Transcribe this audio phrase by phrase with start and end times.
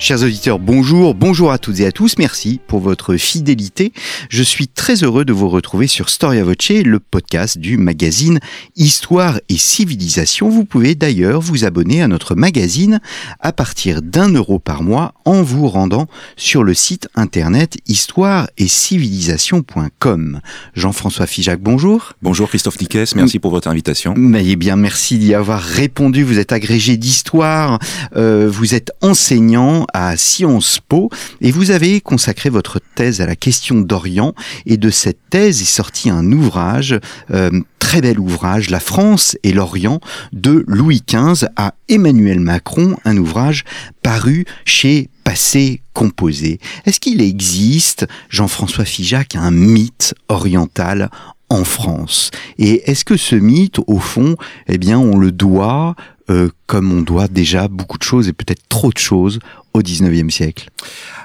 [0.00, 3.92] Chers auditeurs, bonjour, bonjour à toutes et à tous, merci pour votre fidélité.
[4.30, 8.38] Je suis très heureux de vous retrouver sur Storia Voce, le podcast du magazine
[8.76, 10.50] Histoire et Civilisation.
[10.50, 13.00] Vous pouvez d'ailleurs vous abonner à notre magazine
[13.40, 16.06] à partir d'un euro par mois en vous rendant
[16.36, 20.40] sur le site internet histoire et civilisation.com.
[20.74, 22.12] Jean-François Fijac, bonjour.
[22.22, 24.14] Bonjour Christophe Niquès, merci pour votre invitation.
[24.16, 26.22] Mais eh bien, merci d'y avoir répondu.
[26.22, 27.80] Vous êtes agrégé d'histoire,
[28.14, 31.10] euh, vous êtes enseignant à Sciences Po
[31.40, 34.34] et vous avez consacré votre thèse à la question d'Orient
[34.66, 36.98] et de cette thèse est sorti un ouvrage,
[37.32, 40.00] euh, très bel ouvrage, La France et l'Orient
[40.32, 43.64] de Louis XV à Emmanuel Macron, un ouvrage
[44.02, 46.58] paru chez Passé Composé.
[46.86, 51.10] Est-ce qu'il existe, Jean-François Figeac, un mythe oriental
[51.50, 52.30] en France?
[52.58, 54.36] Et est-ce que ce mythe, au fond,
[54.68, 55.96] eh bien, on le doit,
[56.30, 59.38] euh, comme on doit déjà beaucoup de choses et peut-être trop de choses
[59.78, 60.68] au 19e siècle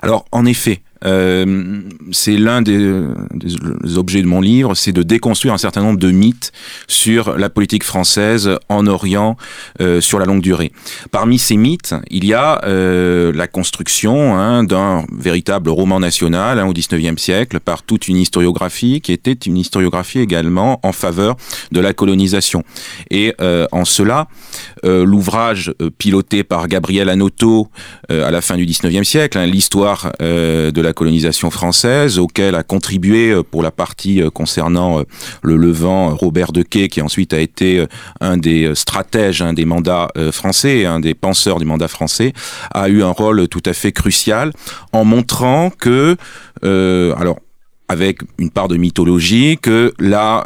[0.02, 3.04] Alors, en effet, euh, c'est l'un des,
[3.96, 6.52] objets de mon livre, c'est de déconstruire un certain nombre de mythes
[6.88, 9.36] sur la politique française en Orient
[9.82, 10.72] euh, sur la longue durée.
[11.12, 16.68] Parmi ces mythes, il y a euh, la construction hein, d'un véritable roman national hein,
[16.68, 21.36] au XIXe siècle par toute une historiographie qui était une historiographie également en faveur
[21.72, 22.64] de la colonisation.
[23.10, 23.34] Et
[23.72, 24.28] en cela,
[24.84, 27.68] l'ouvrage piloté par Gabriel Anoto
[28.10, 33.32] à la fin du XIXe siècle, hein, l'histoire de la colonisation française, auquel a contribué
[33.32, 35.04] euh, pour la partie euh, concernant euh,
[35.42, 37.86] le Levant Robert Dequet, qui ensuite a été
[38.20, 42.34] un des stratèges un des mandats français, un des penseurs du mandat français,
[42.74, 44.52] a eu un rôle tout à fait crucial
[44.92, 46.18] en montrant que,
[46.62, 47.40] alors
[47.88, 50.44] avec une part de mythologie que la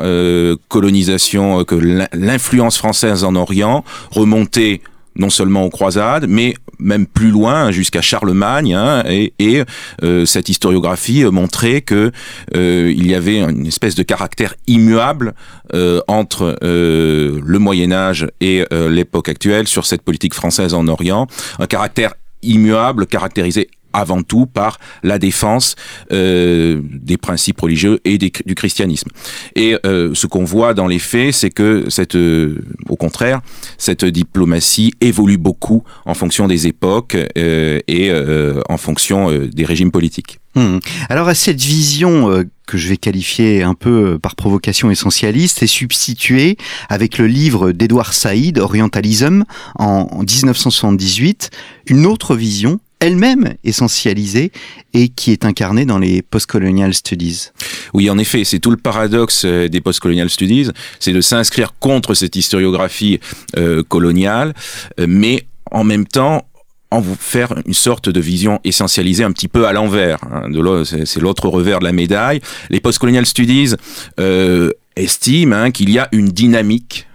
[0.67, 1.75] colonisation, que
[2.13, 4.81] l'influence française en Orient remontait
[5.15, 9.63] non seulement aux croisades, mais même plus loin jusqu'à Charlemagne, hein, et, et
[10.03, 12.11] euh, cette historiographie montrait que
[12.55, 15.33] euh, il y avait une espèce de caractère immuable
[15.73, 20.87] euh, entre euh, le Moyen Âge et euh, l'époque actuelle sur cette politique française en
[20.87, 21.27] Orient,
[21.59, 25.75] un caractère immuable caractérisé avant tout par la défense
[26.11, 29.09] euh, des principes religieux et du christianisme.
[29.55, 33.41] Et euh, ce qu'on voit dans les faits, c'est que cette, euh, au contraire,
[33.79, 39.65] cette diplomatie évolue beaucoup en fonction des époques euh, et euh, en fonction euh, des
[39.65, 40.39] régimes politiques.
[40.55, 40.77] Mmh.
[41.09, 46.57] Alors à cette vision que je vais qualifier un peu par provocation essentialiste est substituée
[46.89, 49.43] avec le livre d'Edouard Saïd, Orientalism,
[49.77, 51.51] en, en 1978,
[51.87, 54.51] une autre vision elle-même essentialisée
[54.93, 57.49] et qui est incarnée dans les postcolonial studies.
[57.93, 60.69] Oui, en effet, c'est tout le paradoxe des postcolonial studies,
[60.99, 63.19] c'est de s'inscrire contre cette historiographie
[63.57, 64.53] euh, coloniale,
[64.97, 66.47] mais en même temps
[66.91, 70.19] en vous faire une sorte de vision essentialisée un petit peu à l'envers.
[70.23, 70.49] Hein,
[70.83, 72.41] c'est l'autre revers de la médaille.
[72.69, 73.73] Les postcolonial studies
[74.19, 77.07] euh, estiment hein, qu'il y a une dynamique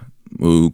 [0.42, 0.68] euh,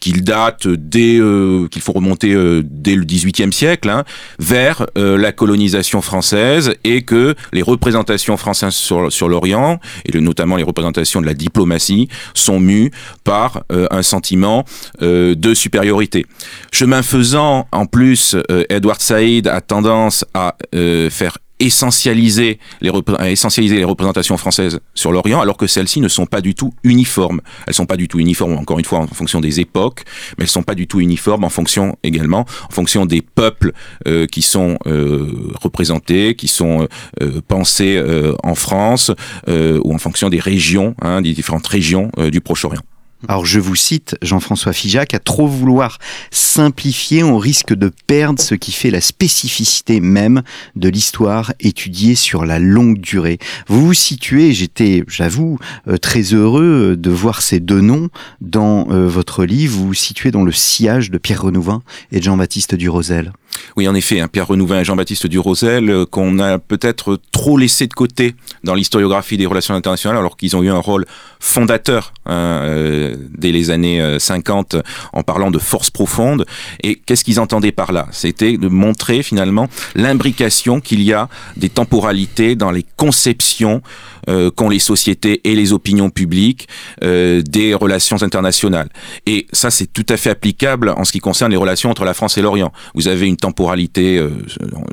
[0.00, 4.04] qu'il date dès euh, qu'il faut remonter euh, dès le XVIIIe siècle hein,
[4.38, 10.56] vers euh, la colonisation française et que les représentations françaises sur, sur l'Orient et notamment
[10.56, 12.90] les représentations de la diplomatie sont mues
[13.24, 14.64] par euh, un sentiment
[15.02, 16.26] euh, de supériorité.
[16.72, 22.90] Chemin faisant, en plus, euh, Edward Said a tendance à faire essentialiser les,
[23.26, 27.40] essentialiser les représentations françaises sur l'Orient, alors que celles-ci ne sont pas du tout uniformes.
[27.66, 30.04] Elles sont pas du tout uniformes, encore une fois, en fonction des époques,
[30.38, 33.72] mais elles sont pas du tout uniformes en fonction également, en fonction des peuples
[34.08, 36.88] euh, qui sont euh, représentés, qui sont
[37.22, 39.12] euh, pensés euh, en France,
[39.48, 42.82] euh, ou en fonction des régions, hein, des différentes régions euh, du Proche-Orient.
[43.28, 45.98] Alors je vous cite Jean-François Figeac, à trop vouloir
[46.30, 50.42] simplifier, on risque de perdre ce qui fait la spécificité même
[50.74, 53.38] de l'histoire étudiée sur la longue durée.
[53.68, 58.08] Vous vous situez, j'étais, j'avoue, euh, très heureux de voir ces deux noms
[58.40, 62.24] dans euh, votre livre, vous vous situez dans le sillage de Pierre Renouvin et de
[62.24, 63.32] Jean-Baptiste Durosel.
[63.76, 67.86] Oui, en effet, hein, Pierre Renouvin et Jean-Baptiste Durosel, euh, qu'on a peut-être trop laissé
[67.86, 68.34] de côté
[68.64, 71.06] dans l'historiographie des relations internationales, alors qu'ils ont eu un rôle
[71.38, 74.76] fondateur hein, euh, dès les années euh, 50
[75.12, 76.46] en parlant de force profonde.
[76.82, 78.06] Et qu'est-ce qu'ils entendaient par là?
[78.10, 84.68] C'était de montrer finalement l'imbrication qu'il y a des temporalités dans les conceptions euh, qu'ont
[84.68, 86.68] les sociétés et les opinions publiques
[87.02, 88.88] euh, des relations internationales.
[89.26, 92.14] Et ça, c'est tout à fait applicable en ce qui concerne les relations entre la
[92.14, 92.72] France et l'Orient.
[92.94, 94.30] Vous avez une temporalité euh,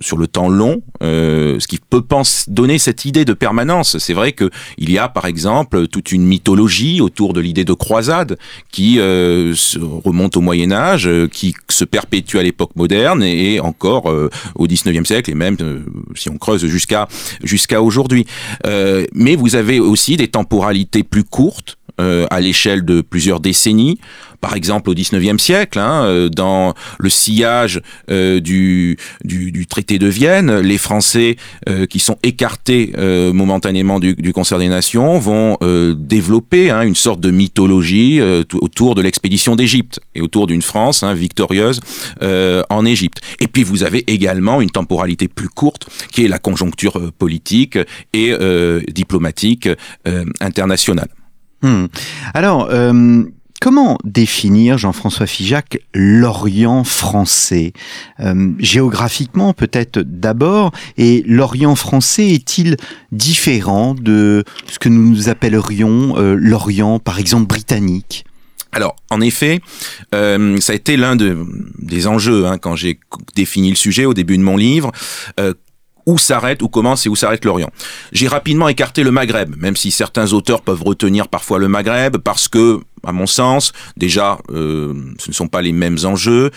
[0.01, 2.03] sur le temps long, euh, ce qui peut
[2.47, 3.97] donner cette idée de permanence.
[3.97, 7.73] C'est vrai que il y a, par exemple, toute une mythologie autour de l'idée de
[7.73, 8.37] croisade
[8.71, 9.53] qui euh,
[10.03, 14.05] remonte au Moyen Âge, qui se perpétue à l'époque moderne et encore
[14.55, 15.57] au 19e siècle et même
[16.15, 17.07] si on creuse jusqu'à
[17.43, 18.25] jusqu'à aujourd'hui.
[19.17, 23.99] Mais vous avez aussi des temporalités plus courtes euh, à l'échelle de plusieurs décennies.
[24.39, 29.97] Par exemple, au XIXe siècle, hein, euh, dans le sillage euh, du, du, du, traité
[29.97, 31.37] de Vienne, les Français
[31.89, 32.93] qui sont écartés
[33.33, 35.57] momentanément du, du, concert des nations vont
[35.97, 38.21] développer hein, une sorte de mythologie
[38.53, 41.79] autour de l'expédition d'Égypte et autour d'une France hein, victorieuse
[42.21, 43.21] en Égypte.
[43.39, 47.77] Et puis vous avez également une temporalité plus courte qui est la conjoncture politique
[48.13, 48.33] et
[48.87, 49.69] diplomatique
[50.39, 51.09] internationale.
[51.61, 51.85] Hmm.
[52.33, 53.23] Alors, euh,
[53.59, 57.73] comment définir, Jean-François Figeac, l'Orient français?
[58.19, 62.77] Euh, Géographiquement, peut-être d'abord, et l'Orient français est-il
[63.11, 68.25] différent de ce que nous appellerions euh, l'Orient, par exemple, britannique?
[68.73, 69.61] Alors, en effet,
[70.11, 71.37] ça a été l'un de,
[71.79, 72.99] des enjeux hein, quand j'ai
[73.35, 74.91] défini le sujet au début de mon livre.
[76.07, 77.69] Où s'arrête, où commence et où s'arrête l'Orient.
[78.11, 82.47] J'ai rapidement écarté le Maghreb, même si certains auteurs peuvent retenir parfois le Maghreb, parce
[82.47, 86.51] que, à mon sens, déjà, euh, ce ne sont pas les mêmes enjeux.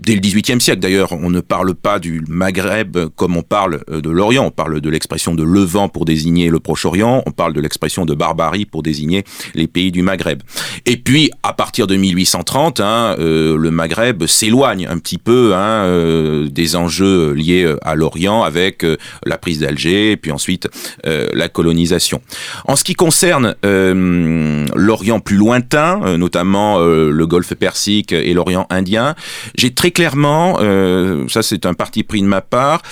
[0.00, 4.00] Dès le XVIIIe siècle, d'ailleurs, on ne parle pas du Maghreb comme on parle euh,
[4.00, 4.46] de l'Orient.
[4.46, 7.24] On parle de l'expression de Levant pour désigner le Proche-Orient.
[7.26, 9.24] On parle de l'expression de barbarie pour désigner
[9.56, 10.44] les pays du Maghreb.
[10.86, 15.82] Et puis, à partir de 1830, hein, euh, le Maghreb s'éloigne un petit peu hein,
[15.82, 18.86] euh, des enjeux liés à l'Orient avec
[19.26, 20.68] la prise d'Alger et puis ensuite
[21.04, 22.20] la colonisation.
[22.66, 29.14] En ce qui concerne l'Orient plus lointain, notamment le Golfe Persique et l'Orient Indien,
[29.56, 32.82] j'ai très clairement, euh, ça c'est un parti pris de ma part,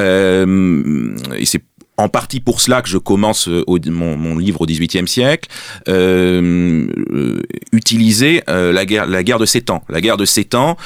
[0.00, 1.62] euh, et c'est
[1.96, 5.48] en partie pour cela que je commence euh, mon, livre au XVIIIe siècle,
[5.88, 10.54] euh, euh, utiliser euh, la guerre, la guerre de sept ans, la guerre de sept
[10.54, 10.76] ans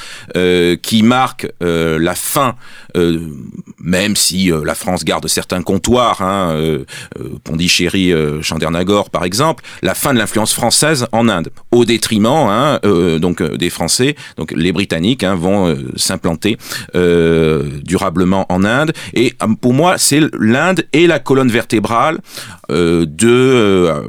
[0.81, 2.55] qui marque la fin,
[3.79, 6.55] même si la France garde certains comptoirs, hein,
[7.43, 12.79] Pondichéry, Chandernagore par exemple, la fin de l'influence française en Inde, au détriment hein,
[13.19, 16.57] donc des Français, donc les Britanniques hein, vont s'implanter
[16.93, 22.19] durablement en Inde, et pour moi c'est l'Inde la colonne vertébrale
[22.69, 24.07] euh, de, euh,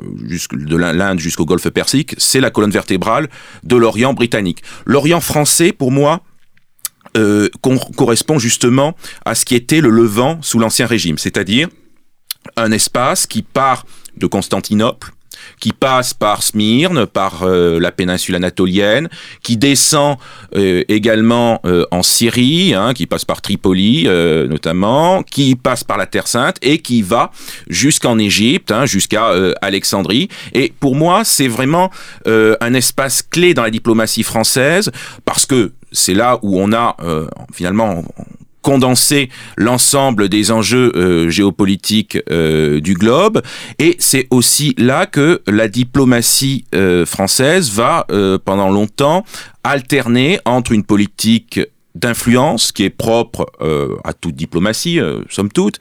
[0.52, 3.28] de l'Inde jusqu'au golfe Persique, c'est la colonne vertébrale
[3.62, 4.62] de l'Orient britannique.
[4.84, 6.22] L'Orient français, pour moi,
[7.16, 7.48] euh,
[7.96, 11.68] correspond justement à ce qui était le Levant sous l'Ancien Régime, c'est-à-dire
[12.56, 13.84] un espace qui part
[14.16, 15.12] de Constantinople,
[15.60, 19.08] qui passe par Smyrne, par euh, la péninsule anatolienne,
[19.42, 20.16] qui descend
[20.56, 24.08] euh, également euh, en Syrie, hein, qui passe par Tripoli
[24.48, 27.30] notamment, qui passe par la Terre Sainte et qui va
[27.68, 29.30] jusqu'en Égypte, hein, jusqu'à
[29.60, 30.28] Alexandrie.
[30.52, 31.90] Et pour moi, c'est vraiment
[32.26, 34.90] un espace clé dans la diplomatie française
[35.24, 36.96] parce que c'est là où on a
[37.52, 38.04] finalement
[38.62, 43.42] condenser l'ensemble des enjeux euh, géopolitiques euh, du globe.
[43.78, 48.06] Et c'est aussi là que la diplomatie euh, française va,
[48.44, 49.24] pendant longtemps,
[49.64, 51.60] alterner entre une politique
[51.94, 53.46] d'influence qui est propre
[54.04, 55.78] à toute diplomatie, somme toute,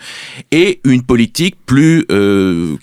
[0.51, 2.05] et une politique plus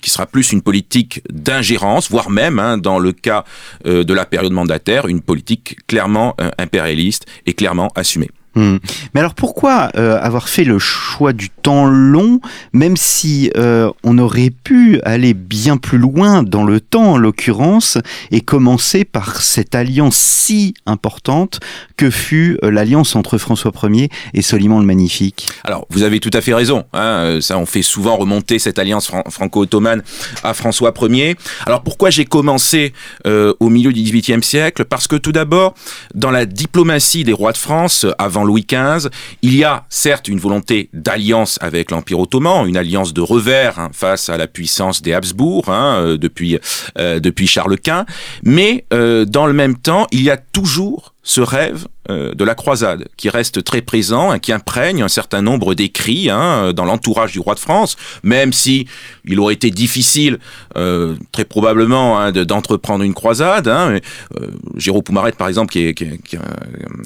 [0.01, 3.43] qui sera plus une politique d'ingérence, voire même, hein, dans le cas
[3.85, 8.29] de la période mandataire, une politique clairement impérialiste et clairement assumée.
[8.55, 8.77] Hmm.
[9.13, 12.41] Mais alors pourquoi euh, avoir fait le choix du temps long,
[12.73, 17.99] même si euh, on aurait pu aller bien plus loin dans le temps en l'occurrence,
[18.31, 21.59] et commencer par cette alliance si importante
[21.95, 25.47] que fut euh, l'alliance entre François Ier et Soliman le Magnifique?
[25.63, 29.11] Alors vous avez tout à fait raison, hein, ça on fait souvent remonter cette alliance
[29.29, 30.01] franco-ottomane
[30.43, 31.35] à François Ier.
[31.67, 32.93] Alors pourquoi j'ai commencé
[33.25, 34.85] au milieu du XVIIIe siècle?
[34.85, 35.75] Parce que tout d'abord,
[36.15, 39.09] dans la diplomatie des rois de France, avant Louis XV.
[39.43, 43.89] Il y a certes une volonté d'alliance avec l'Empire ottoman, une alliance de revers hein,
[43.93, 46.57] face à la puissance des Habsbourg hein, euh, depuis,
[46.97, 48.05] euh, depuis Charles Quint,
[48.43, 52.55] mais euh, dans le même temps, il y a toujours ce rêve euh, de la
[52.55, 57.33] croisade, qui reste très présent, hein, qui imprègne un certain nombre d'écrits hein, dans l'entourage
[57.33, 58.87] du roi de France, même si
[59.25, 60.39] il aurait été difficile,
[60.75, 63.67] euh, très probablement, hein, d'entreprendre une croisade.
[63.67, 63.99] Hein,
[64.39, 66.19] euh, Géraud Poumaret, par exemple, qui est, qui, est,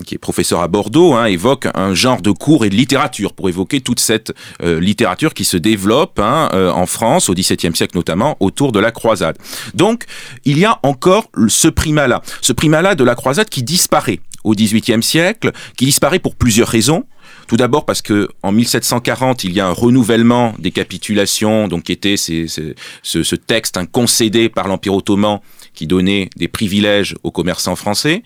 [0.05, 3.49] qui est, professeur à Bordeaux, hein, évoque un genre de cours et de littérature pour
[3.49, 7.95] évoquer toute cette euh, littérature qui se développe hein, euh, en France au XVIIe siècle
[7.95, 9.37] notamment autour de la croisade.
[9.73, 10.05] Donc,
[10.45, 14.12] il y a encore ce primat-là, ce primat-là de la croisade qui disparaît
[14.43, 17.05] au XVIIIe siècle, qui disparaît pour plusieurs raisons.
[17.47, 21.91] Tout d'abord parce que en 1740, il y a un renouvellement des capitulations, donc qui
[21.91, 25.39] était ce, texte concédé par l'Empire ottoman
[25.73, 28.23] qui donnait des privilèges aux commerçants français.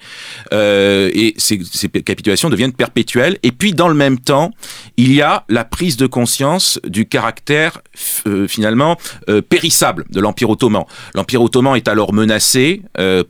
[0.53, 1.59] Euh, et ces,
[2.03, 3.37] capitulations deviennent perpétuelles.
[3.43, 4.51] Et puis, dans le même temps,
[4.97, 7.81] il y a la prise de conscience du caractère
[8.27, 8.97] euh, finalement
[9.29, 10.85] euh, périssable de l'Empire ottoman.
[11.15, 12.81] L'Empire ottoman est alors menacé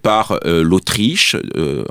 [0.01, 1.35] par l'Autriche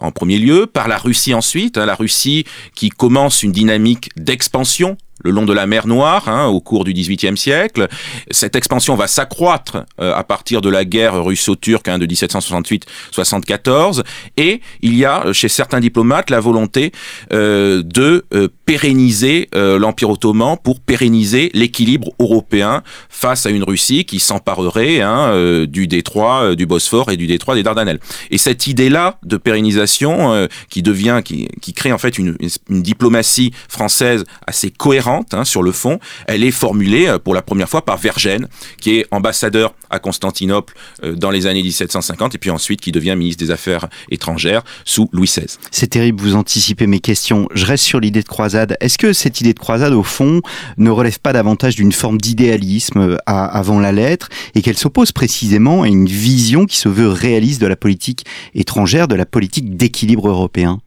[0.01, 1.79] en premier lieu, par la Russie ensuite.
[1.79, 6.47] Hein, la Russie qui commence une dynamique d'expansion le long de la mer Noire hein,
[6.47, 7.89] au cours du XVIIIe siècle.
[8.31, 14.03] Cette expansion va s'accroître euh, à partir de la guerre russo-turque hein, de 1768-74
[14.37, 16.93] et il y a chez certains diplomates la volonté
[17.33, 24.05] euh, de euh, pérenniser euh, l'Empire ottoman pour pérenniser l'équilibre européen face à une Russie
[24.05, 28.01] qui s'emparerait hein, euh, du détroit du Bosphore et du détroit des Dardanelles.
[28.31, 32.37] Et cette idée-là de pérennisation qui devient, qui, qui crée en fait une,
[32.69, 37.43] une diplomatie française assez cohérente Hein, sur le fond, elle est formulée euh, pour la
[37.43, 38.49] première fois par Vergène,
[38.81, 43.15] qui est ambassadeur à Constantinople euh, dans les années 1750 et puis ensuite qui devient
[43.17, 45.47] ministre des Affaires étrangères sous Louis XVI.
[45.71, 47.49] C'est terrible, vous anticipez mes questions.
[47.55, 48.77] Je reste sur l'idée de croisade.
[48.81, 50.41] Est-ce que cette idée de croisade, au fond,
[50.79, 55.83] ne relève pas davantage d'une forme d'idéalisme euh, avant la lettre et qu'elle s'oppose précisément
[55.83, 60.29] à une vision qui se veut réaliste de la politique étrangère, de la politique d'équilibre
[60.29, 60.81] européen?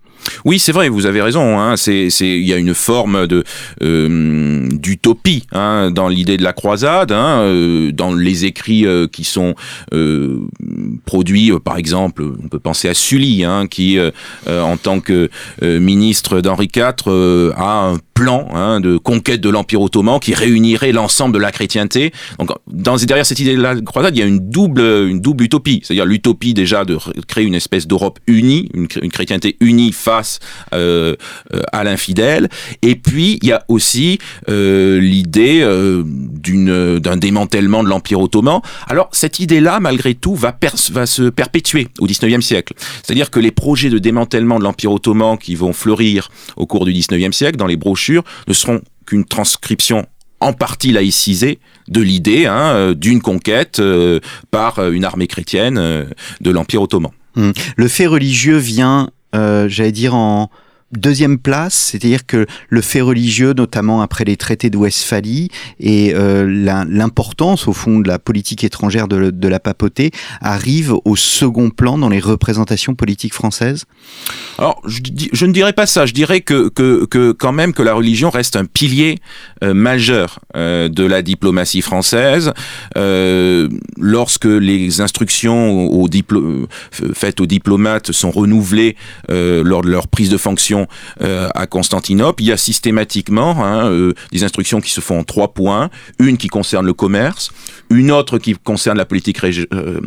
[0.45, 1.59] Oui, c'est vrai, vous avez raison.
[1.59, 3.43] Hein, c'est, il y a une forme de
[3.81, 9.23] euh, d'utopie hein, dans l'idée de la croisade, hein, euh, dans les écrits euh, qui
[9.23, 9.55] sont
[9.93, 10.39] euh,
[11.05, 14.11] produits, par exemple, on peut penser à Sully, hein, qui, euh,
[14.47, 15.29] en tant que
[15.63, 20.91] euh, ministre d'Henri IV, a un plan hein, de conquête de l'Empire ottoman qui réunirait
[20.91, 22.11] l'ensemble de la chrétienté.
[22.37, 22.51] Donc,
[23.05, 26.05] derrière cette idée de la croisade, il y a une double, une double utopie, c'est-à-dire
[26.05, 26.97] l'utopie déjà de
[27.29, 30.39] créer une espèce d'Europe unie, une, chrétienté unie face
[30.73, 31.15] euh,
[31.71, 32.49] à l'infidèle.
[32.81, 36.03] Et puis il y a aussi euh, l'idée euh,
[36.99, 38.59] d'un démantèlement de l'Empire ottoman.
[38.87, 40.53] Alors cette idée-là, malgré tout, va,
[40.91, 42.73] va se perpétuer au XIXe siècle.
[43.01, 46.91] C'est-à-dire que les projets de démantèlement de l'Empire ottoman qui vont fleurir au cours du
[46.91, 48.08] XIXe siècle dans les brochures
[48.47, 50.05] ne seront qu'une transcription
[50.39, 54.19] en partie laïcisée de l'idée hein, d'une conquête euh,
[54.51, 56.05] par une armée chrétienne euh,
[56.41, 57.11] de l'Empire ottoman.
[57.35, 57.53] Hum.
[57.75, 60.49] Le fait religieux vient, euh, j'allais dire, en,
[60.91, 66.45] deuxième place, c'est-à-dire que le fait religieux, notamment après les traités de Westphalie et euh,
[66.89, 72.09] l'importance au fond de la politique étrangère de, la papauté, arrive au second plan dans
[72.09, 73.85] les représentations politiques françaises?
[74.57, 76.05] Alors, je, ne dirais pas ça.
[76.05, 76.69] Je dirais que,
[77.33, 79.19] quand même que la religion reste un pilier
[79.63, 82.51] euh, majeur euh, de la diplomatie française.
[83.97, 86.07] Lorsque les instructions
[87.13, 88.95] faites aux diplomates sont renouvelées
[89.27, 90.78] lors de leur prise de fonction
[91.21, 95.23] euh, à Constantinople, il y a systématiquement hein, euh, des instructions qui se font en
[95.23, 95.89] trois points.
[96.19, 97.51] Une qui concerne le commerce,
[97.89, 100.01] une autre qui concerne la politique euh,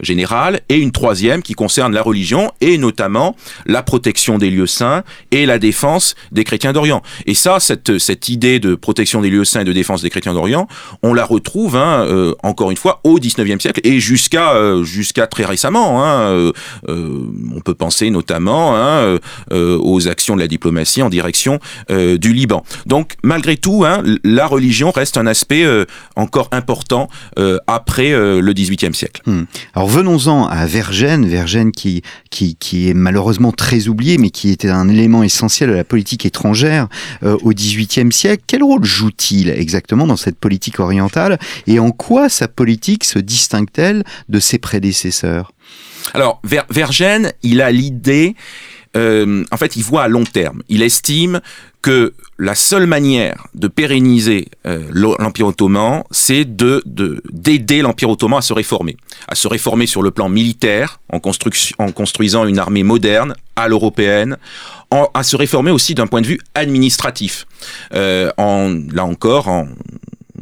[0.00, 3.36] générale et une troisième qui concerne la religion et notamment
[3.66, 7.02] la protection des lieux saints et la défense des chrétiens d'Orient.
[7.26, 10.68] Et ça, cette, idée de protection des lieux saints et de défense des chrétiens d'Orient,
[11.02, 16.04] on la retrouve hein, encore une fois au 19e siècle et jusqu'à très récemment.
[16.04, 16.52] Hein,
[16.88, 18.76] on peut penser notamment
[19.50, 22.64] aux actions de la diplomatie en direction du Liban.
[22.86, 25.64] Donc malgré tout, hein, la religion reste un aspect
[26.16, 29.22] encore important euh, après euh, le XVIIIe siècle.
[29.26, 29.44] Hmm.
[29.74, 34.70] Alors venons-en à Vergène, Vergène qui, qui, qui, est malheureusement très oublié, mais qui était
[34.70, 36.88] un élément essentiel de la politique étrangère
[37.22, 38.44] euh, au XVIIIe siècle.
[38.46, 44.04] Quel rôle joue-t-il exactement dans cette politique orientale et en quoi sa politique se distingue-t-elle
[44.28, 45.52] de ses prédécesseurs?
[46.14, 48.34] Alors Ver Vergène, il a l'idée
[48.96, 50.62] euh, en fait, il voit à long terme.
[50.68, 51.40] Il estime
[51.82, 56.82] que la seule manière de pérenniser euh, l'Empire ottoman, c'est de
[57.30, 58.96] d'aider l'Empire ottoman à se réformer,
[59.28, 61.20] à se réformer sur le plan militaire, en,
[61.78, 64.36] en construisant une armée moderne, à l'européenne,
[64.90, 67.46] à se réformer aussi d'un point de vue administratif,
[67.94, 69.68] euh, en, là encore en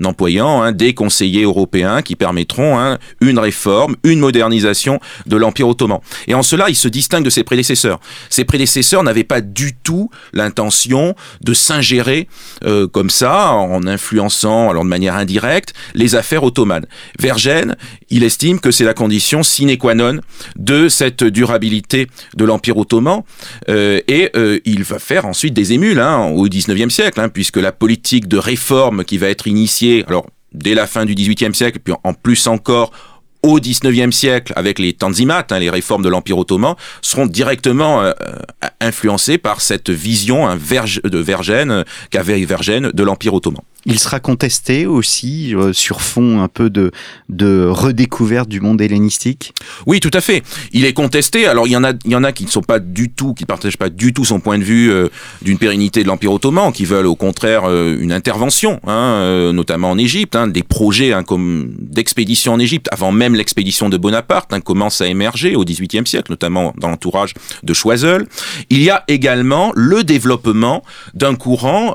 [0.04, 6.00] employant hein, des conseillers européens qui permettront hein, une réforme, une modernisation de l'Empire ottoman.
[6.26, 8.00] Et en cela, il se distingue de ses prédécesseurs.
[8.30, 12.28] Ses prédécesseurs n'avaient pas du tout l'intention de s'ingérer
[12.64, 16.86] euh, comme ça, en influençant, alors de manière indirecte, les affaires ottomanes.
[17.18, 17.76] Vergène,
[18.10, 20.20] il estime que c'est la condition sine qua non
[20.56, 23.22] de cette durabilité de l'Empire ottoman,
[23.68, 27.56] euh, et euh, il va faire ensuite des émules hein, au XIXe siècle, hein, puisque
[27.56, 31.78] la politique de réforme qui va être initiée, alors dès la fin du XVIIIe siècle,
[31.82, 32.92] puis en plus encore
[33.42, 38.12] au XIXe siècle, avec les Tanzimat, hein, les réformes de l'Empire ottoman, seront directement euh,
[38.80, 43.62] influencées par cette vision hein, de Vergène, qu'avait Vergène de l'Empire ottoman.
[43.86, 46.90] Il sera contesté aussi euh, sur fond un peu de,
[47.28, 49.54] de redécouverte du monde hellénistique
[49.86, 50.42] Oui, tout à fait.
[50.72, 51.46] Il est contesté.
[51.46, 53.34] Alors, il y en a, il y en a qui ne sont pas du tout,
[53.34, 55.08] qui ne partagent pas du tout son point de vue euh,
[55.42, 59.98] d'une pérennité de l'Empire ottoman, qui veulent au contraire euh, une intervention, hein, notamment en
[59.98, 60.34] Égypte.
[60.34, 65.00] Hein, des projets hein, comme d'expédition en Égypte, avant même l'expédition de Bonaparte, hein, commencent
[65.00, 67.32] à émerger au XVIIIe siècle, notamment dans l'entourage
[67.62, 68.26] de Choiseul.
[68.70, 70.82] Il y a également le développement
[71.14, 71.94] d'un courant.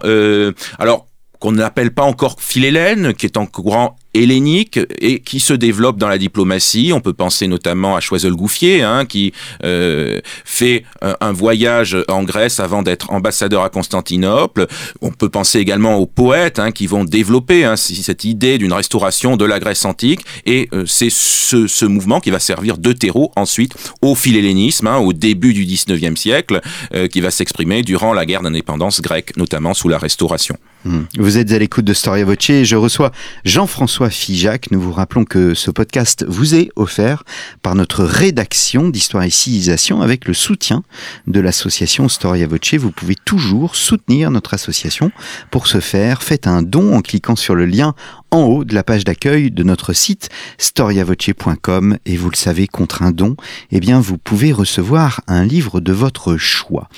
[0.80, 1.08] alors,
[1.44, 6.08] qu'on n'appelle pas encore philélène, qui est en courant hellénique et qui se développe dans
[6.08, 6.92] la diplomatie.
[6.94, 9.34] On peut penser notamment à Choiseul-Gouffier, hein, qui
[9.66, 14.68] euh, fait un, voyage en Grèce avant d'être ambassadeur à Constantinople.
[15.02, 19.36] On peut penser également aux poètes hein, qui vont développer hein, cette idée d'une restauration
[19.36, 20.22] de la Grèce antique.
[20.46, 25.00] Et euh, c'est ce, ce, mouvement qui va servir de terreau ensuite au philhellénisme, hein,
[25.00, 26.62] au début du 19e siècle,
[26.94, 30.56] euh, qui va s'exprimer durant la guerre d'indépendance grecque, notamment sous la Restauration.
[30.86, 31.04] Hmm.
[31.18, 33.12] Vous êtes à l'écoute de Storia Voce et je reçois
[33.46, 34.70] Jean-François Fijac.
[34.72, 37.24] Nous vous rappelons que ce podcast vous est offert
[37.62, 40.84] par notre rédaction d'Histoire et Civilisation avec le soutien
[41.26, 42.74] de l'association Storia Voce.
[42.74, 45.12] Vous pouvez toujours soutenir notre association.
[45.52, 47.96] Pour ce faire, faites un don en cliquant sur le lien
[48.34, 53.04] en haut de la page d'accueil de notre site storiavoce.com et vous le savez, contre
[53.04, 53.36] un don,
[53.72, 56.90] eh bien, vous pouvez recevoir un livre de votre choix.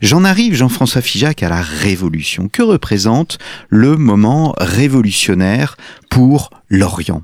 [0.00, 2.48] J'en arrive, Jean-François Figeac, à la Révolution.
[2.48, 5.76] Que représente le moment révolutionnaire
[6.08, 7.22] pour l'Orient?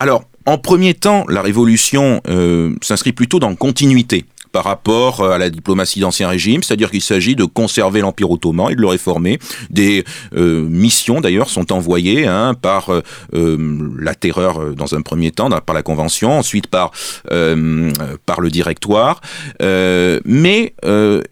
[0.00, 5.38] Alors, en premier temps, la Révolution euh, s'inscrit plutôt dans continuité par rapport euh, à
[5.38, 9.38] la diplomatie d'Ancien Régime, c'est-à-dire qu'il s'agit de conserver l'Empire ottoman et de le réformer.
[9.70, 15.50] Des euh, missions, d'ailleurs, sont envoyées hein, par euh, la terreur dans un premier temps,
[15.60, 16.90] par la Convention, ensuite par,
[17.26, 19.20] par le Directoire.
[19.60, 20.74] mais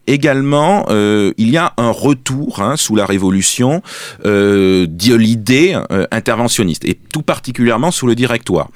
[0.06, 3.82] également, il y a un retour hein, sous la Révolution
[4.24, 5.76] de l'idée
[6.10, 8.68] interventionniste, et tout particulièrement sous le Directoire.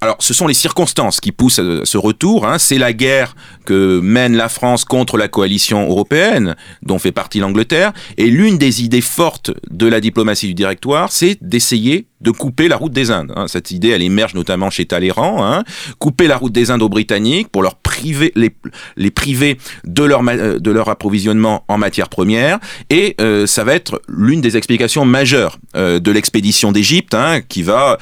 [0.00, 2.46] alors, ce sont les circonstances qui poussent à ce retour.
[2.46, 2.58] Hein.
[2.58, 7.92] C'est la guerre que mène la France contre la coalition européenne, dont fait partie l'Angleterre.
[8.16, 12.76] Et l'une des idées fortes de la diplomatie du directoire, c'est d'essayer de couper la
[12.76, 13.32] route des Indes.
[13.36, 13.46] Hein.
[13.46, 15.44] Cette idée, elle émerge notamment chez Talleyrand.
[15.44, 15.62] Hein.
[15.98, 18.50] Couper la route des Indes aux Britanniques pour leur priver, les,
[18.96, 22.58] les priver de leur, euh, de leur approvisionnement en matières premières.
[22.88, 27.62] Et euh, ça va être l'une des explications majeures euh, de l'expédition d'Égypte, hein, qui
[27.62, 27.98] va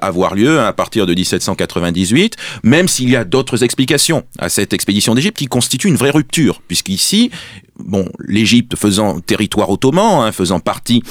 [0.00, 5.14] avoir lieu à partir de 1798, même s'il y a d'autres explications à cette expédition
[5.14, 7.30] d'Égypte qui constitue une vraie rupture, puisqu'ici,
[7.78, 11.02] bon, l'Égypte faisant territoire ottoman, faisant partie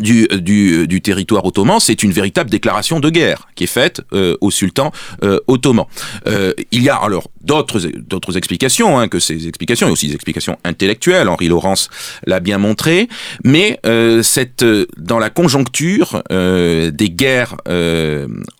[0.00, 4.36] du, du, du, territoire ottoman, c'est une véritable déclaration de guerre qui est faite euh,
[4.40, 5.86] au sultan euh, ottoman.
[6.26, 10.14] Euh, il y a alors d'autres d'autres explications hein, que ces explications, et aussi des
[10.14, 11.28] explications intellectuelles.
[11.28, 11.88] Henri Laurence
[12.26, 13.08] l'a bien montré,
[13.44, 13.80] mais
[14.22, 14.64] cette
[14.96, 17.56] dans la conjoncture des guerres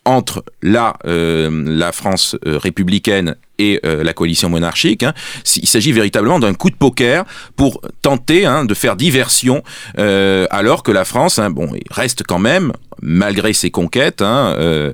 [0.05, 5.03] entre la la France républicaine et euh, la coalition monarchique.
[5.03, 5.15] Hein.
[5.57, 7.25] Il s'agit véritablement d'un coup de poker
[7.57, 9.63] pour tenter hein, de faire diversion,
[9.99, 14.93] euh, alors que la France, hein, bon, reste quand même malgré ses conquêtes euh,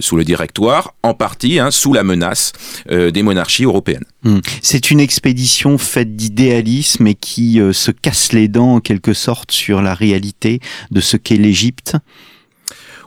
[0.00, 2.52] sous le directoire, en partie sous la menace
[2.90, 4.04] des monarchies européennes.
[4.24, 4.40] Hmm.
[4.62, 9.80] C'est une expédition faite d'idéalisme et qui se casse les dents en quelque sorte sur
[9.80, 10.60] la réalité
[10.90, 11.96] de ce qu'est l'Égypte?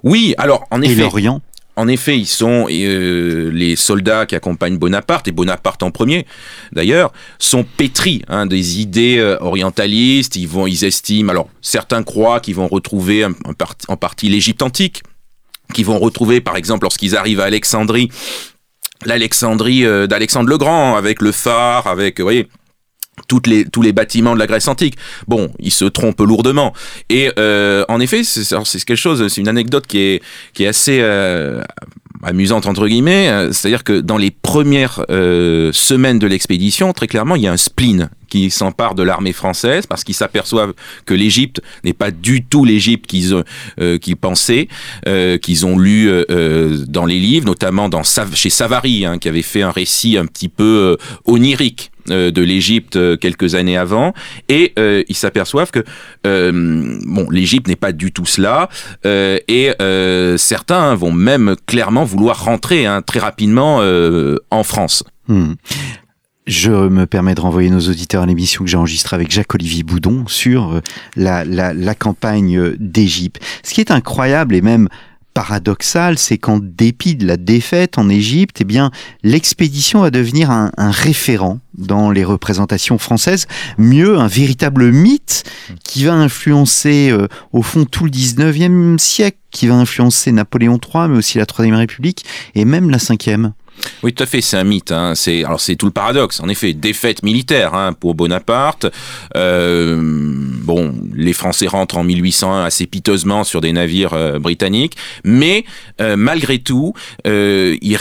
[0.04, 0.94] Oui, alors en effet.
[0.94, 1.42] Et l'Orient?
[1.78, 6.26] En effet, ils sont euh, les soldats qui accompagnent Bonaparte et Bonaparte en premier.
[6.72, 10.36] D'ailleurs, sont pétris hein, des idées euh, orientalistes.
[10.36, 11.30] Ils vont, ils estiment.
[11.30, 13.26] Alors, certains croient qu'ils vont retrouver
[13.88, 15.04] en partie l'Égypte antique,
[15.76, 18.10] qu'ils vont retrouver, par exemple, lorsqu'ils arrivent à Alexandrie,
[19.06, 22.48] l'Alexandrie euh, d'Alexandre le Grand, avec le phare, avec, voyez,
[23.46, 24.96] les, tous les bâtiments de la Grèce antique.
[25.28, 26.74] Bon, ils se trompent lourdement.
[27.10, 28.46] Et euh, en effet, c'est
[28.86, 31.62] quelque chose, c'est une anecdote qui est, qui est assez, euh,
[32.24, 37.36] amusante entre guillemets, euh, c'est-à-dire que dans les premières euh, semaines de l'expédition, très clairement,
[37.36, 40.74] il y a un spleen qui s'empare de l'armée française parce qu'ils s'aperçoivent
[41.06, 43.44] que l'Égypte n'est pas du tout l'Égypte qu'ils
[43.80, 44.68] euh, pensaient,
[45.08, 49.42] euh, qu'ils ont lu euh, dans les livres, notamment dans chez Savary, hein, qui avait
[49.42, 54.14] fait un récit un petit peu onirique de l'Égypte quelques années avant,
[54.50, 54.74] et
[55.08, 55.84] ils s'aperçoivent que
[56.24, 58.70] bon, l'Égypte n'est pas du tout cela,
[59.04, 59.72] et
[60.38, 63.82] certains vont même clairement vouloir rentrer hein, très rapidement
[64.52, 65.04] en France.
[65.28, 65.54] Hmm.
[66.46, 70.24] Je me permets de renvoyer nos auditeurs à l'émission que j'ai enregistrée avec Jacques-Olivier Boudon
[70.28, 70.82] sur euh,
[71.18, 73.42] la, la, la campagne d'Égypte.
[73.64, 74.88] Ce qui est incroyable et même
[75.38, 78.90] paradoxal, c'est qu'en dépit de la défaite en Égypte, eh bien,
[79.22, 83.46] l'expédition va devenir un, référent dans les représentations françaises,
[83.78, 85.44] mieux un véritable mythe
[85.84, 91.08] qui va influencer euh, au fond tout le 19e siècle, qui va influencer Napoléon III,
[91.08, 93.54] mais aussi la Troisième République et même la Cinquième.
[94.04, 94.92] Oui, tout à fait, c'est un mythe.
[94.92, 95.14] Hein.
[95.16, 96.40] C'est alors c'est tout le paradoxe.
[96.40, 98.88] En effet, défaite militaire hein, pour Bonaparte.
[99.36, 105.66] Euh, bon, les Français rentrent en 1801 assez piteusement sur des navires euh, britanniques, mais
[106.02, 106.94] euh, malgré tout,
[107.26, 107.98] il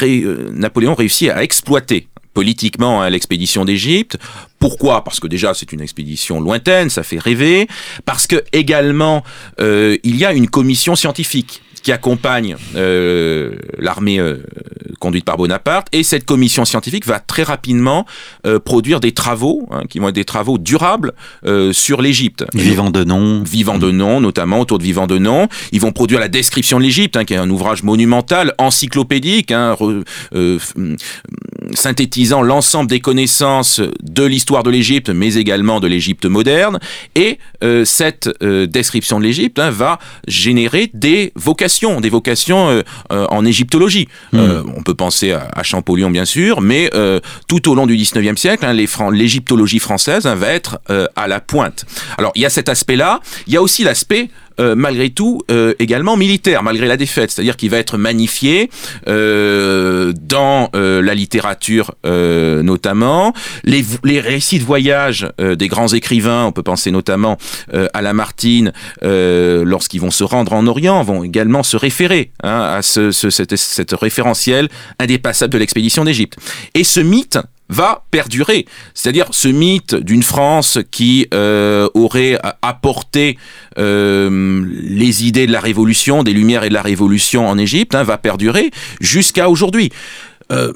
[0.53, 4.19] Napoléon réussit à exploiter politiquement hein, l'expédition d'Égypte.
[4.59, 5.05] Pourquoi?
[5.05, 7.67] Parce que déjà c'est une expédition lointaine, ça fait rêver.
[8.05, 9.25] Parce que également
[9.59, 14.39] il y a une commission scientifique qui accompagne euh, l'armée euh,
[15.07, 15.87] conduite par Bonaparte.
[15.93, 18.07] Et cette commission scientifique va très rapidement
[18.47, 21.13] euh, produire des travaux, hein, qui vont être des travaux durables
[21.73, 22.45] sur l'Égypte.
[22.55, 23.43] Vivant de nom.
[23.45, 25.49] Vivant de nom, notamment autour de Vivant de nom.
[25.73, 29.77] Ils vont produire la description de l'Égypte, hein, qui est un ouvrage monumental, encyclopédique, hein,
[31.75, 36.79] synthétisant l'ensemble des connaissances de l'histoire de l'Égypte, mais également de l'Égypte moderne.
[37.15, 37.39] Et
[37.85, 39.99] cette description de l'Égypte va
[40.29, 44.09] générer des vocations des vocations euh, euh, en égyptologie.
[44.33, 44.39] Hmm.
[44.39, 46.91] Euh, on peut penser à, Champollion, bien sûr, mais
[47.49, 48.73] tout au long du 19e siècle, hein,
[49.11, 50.81] l'égyptologie française hein, va être
[51.17, 51.85] à la pointe.
[52.19, 53.21] Alors, il y a cet aspect-là.
[53.47, 57.31] Il y a aussi l'aspect euh, malgré tout euh, également militaire, malgré la défaite.
[57.31, 58.71] C'est-à-dire qu'il va être magnifié
[59.09, 63.33] euh, dans la littérature notamment.
[63.65, 67.39] Les, les, récits de voyage des grands écrivains, on peut penser notamment
[67.73, 73.11] à Lamartine, lorsqu'ils vont se rendre en Orient, vont également se référer hein, à ce,
[73.11, 76.37] ce, cette, cette référentiel indépassable de l'expédition d'Égypte.
[76.75, 78.67] Et ce mythe, va perdurer.
[78.95, 83.39] C'est-à-dire ce mythe d'une France qui euh, aurait apporté
[83.79, 88.03] euh, les idées de la Révolution, des Lumières et de la Révolution en Égypte, hein,
[88.03, 89.91] va perdurer jusqu'à aujourd'hui.
[90.53, 90.73] Euh,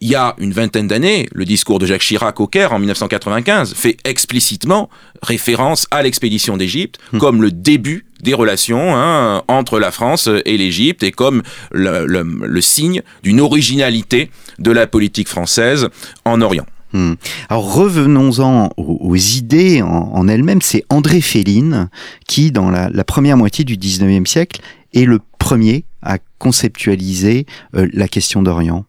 [0.00, 3.72] il y a une vingtaine d'années, le discours de Jacques Chirac au Caire en 1995
[3.74, 4.90] fait explicitement
[5.22, 7.18] référence à l'expédition d'Égypte hmm.
[7.18, 13.02] comme le début des relations hein, entre la France et l'Égypte et comme le, signe
[13.22, 15.88] d'une originalité de la politique française
[16.24, 16.66] en Orient.
[16.92, 17.14] Hmm.
[17.48, 20.62] Alors revenons-en aux, idées en, elles-mêmes.
[20.62, 21.88] C'est André Féline
[22.26, 24.60] qui, dans la, première moitié du 19e siècle,
[24.92, 28.84] est le premier à conceptualiser euh, la question d'Orient.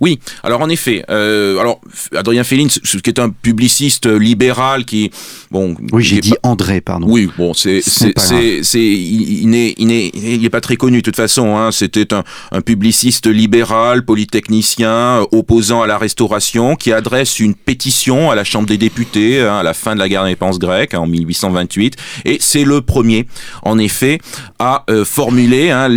[0.00, 1.80] Oui, alors en effet, euh, alors
[2.14, 5.10] Adrien Féline, qui est un publiciste libéral qui,
[5.50, 7.06] bon, oui, j'ai dit André, pardon.
[7.08, 11.02] Oui, bon, c'est, c'est, c'est, il n'est, il n'est, il est pas très connu de
[11.02, 11.56] toute façon.
[11.56, 18.30] Hein, c'était un, un publiciste libéral, polytechnicien, opposant à la Restauration, qui adresse une pétition
[18.30, 21.06] à la Chambre des députés hein, à la fin de la guerre dépense grecque en
[21.06, 23.26] 1828, et c'est le premier,
[23.62, 24.18] en effet,
[24.58, 25.88] à euh, formuler, hein,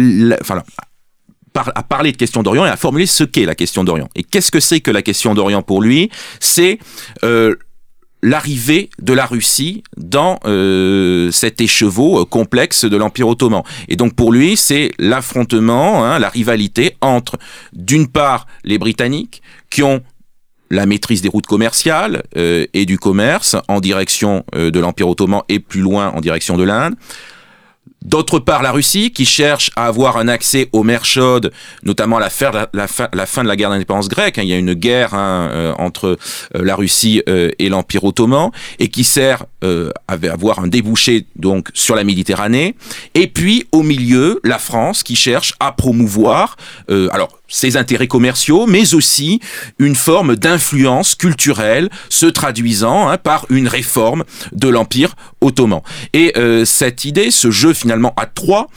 [1.56, 4.10] à parler de question d'Orient et à formuler ce qu'est la question d'Orient.
[4.16, 6.10] Et qu'est-ce que c'est que la question d'Orient pour lui?
[6.40, 6.80] C'est
[7.24, 7.56] euh,
[8.22, 13.64] l'arrivée de la Russie dans euh, cet écheveau euh, complexe de l'Empire ottoman.
[13.90, 17.38] Et donc pour lui, c'est l'affrontement, hein, la rivalité entre,
[17.74, 20.02] d'une part, les Britanniques, qui ont
[20.72, 25.44] la maîtrise des routes commerciales euh, et du commerce en direction euh, de l'Empire ottoman
[25.48, 26.96] et plus loin en direction de l'Inde,
[28.04, 32.30] D'autre part, la Russie, qui cherche à avoir un accès aux mers chaudes, notamment la
[32.74, 34.38] la fin de la guerre d'indépendance grecque.
[34.38, 34.44] Hein.
[34.44, 36.18] il y a une guerre hein, euh, entre
[36.56, 39.46] euh, la Russie euh, et l'Empire ottoman, et qui sert
[40.10, 42.76] à avoir un débouché donc sur la Méditerranée.
[43.14, 46.58] Et puis, au milieu, la France, qui cherche à promouvoir,
[46.90, 49.40] alors ses intérêts commerciaux, mais aussi
[49.80, 55.82] une forme d'influence culturelle se traduisant hein, par une réforme de l'Empire ottoman.
[56.12, 56.34] Et
[56.66, 58.68] cette idée, ce jeu finalement à trois,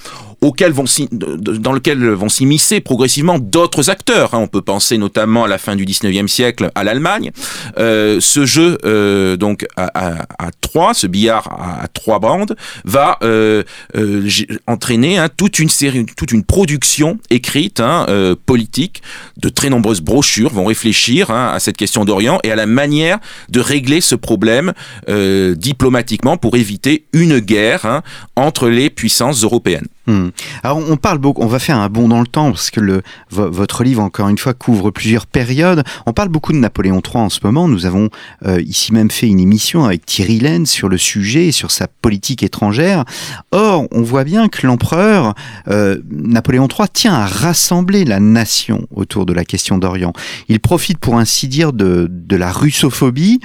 [0.41, 4.35] auquel vont dans lequel vont s'immiscer progressivement d'autres acteurs.
[4.35, 4.39] Hein.
[4.39, 7.33] On peut penser notamment à la fin du 19e siècle à l'Allemagne.
[7.79, 10.27] Euh, ce jeu euh, donc à,
[10.61, 13.63] trois, ce billard à, trois bandes, va euh,
[13.97, 14.29] euh
[14.67, 19.03] entraîner hein, toute une série, toute une production écrite, hein, euh, politique,
[19.39, 23.19] de très nombreuses brochures vont réfléchir hein, à cette question d'Orient et à la manière
[23.49, 24.73] de régler ce problème
[25.09, 28.03] euh, diplomatiquement pour éviter une guerre hein,
[28.37, 29.87] entre les puissances européennes.
[30.07, 30.29] Hmm.
[30.63, 33.03] Alors on parle beaucoup, on va faire un bond dans le temps parce que le,
[33.31, 35.83] votre livre encore une fois couvre plusieurs périodes.
[36.07, 37.67] On parle beaucoup de Napoléon III en ce moment.
[37.67, 38.09] Nous avons
[38.47, 42.45] euh, ici même fait une émission avec Thierry Lens sur le sujet, sur sa politique
[42.45, 43.05] étrangère.
[43.51, 45.35] Or on voit bien que l'empereur
[45.67, 50.13] euh, Napoléon III tient à rassembler la nation autour de la question d'Orient.
[50.49, 53.41] Il profite pour ainsi dire de, la russophobie.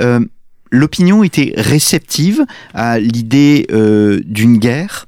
[0.00, 0.20] Euh,
[0.70, 2.44] L'opinion était réceptive
[2.74, 3.66] à l'idée
[4.26, 5.07] d'une guerre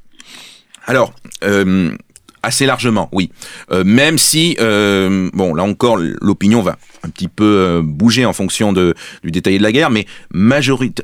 [0.86, 1.12] alors,
[1.44, 1.90] euh,
[2.42, 3.30] assez largement, oui.
[3.70, 8.72] Euh, même si, euh, bon, là encore, l'opinion va un petit peu bouger en fonction
[8.72, 10.06] de, du détail de la guerre, mais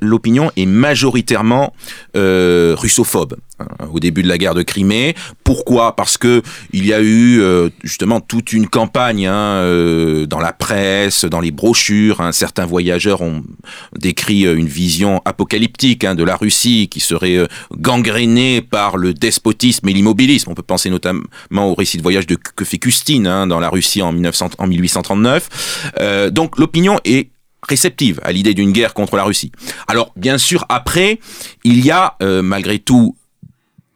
[0.00, 1.74] l'opinion est majoritairement
[2.14, 3.36] russophobe.
[3.58, 5.14] Hein, au début de la guerre de Crimée.
[5.42, 5.96] Pourquoi?
[5.96, 6.42] Parce que
[6.74, 11.40] il y a eu euh, justement toute une campagne hein, euh, dans la presse, dans
[11.40, 12.20] les brochures.
[12.20, 12.32] Hein.
[12.32, 13.42] certains voyageurs ont
[13.98, 19.88] décrit euh, une vision apocalyptique hein, de la Russie qui serait gangrénée par le despotisme
[19.88, 20.50] et l'immobilisme.
[20.50, 22.78] On peut penser notamment au récit de voyage de que fait
[23.24, 26.30] hein, dans la Russie en, 1900, en 1839.
[26.30, 27.30] donc l'opinion est
[27.66, 29.50] réceptive à l'idée d'une guerre contre la Russie.
[29.88, 31.20] Alors bien sûr après
[31.64, 33.16] il y a malgré tout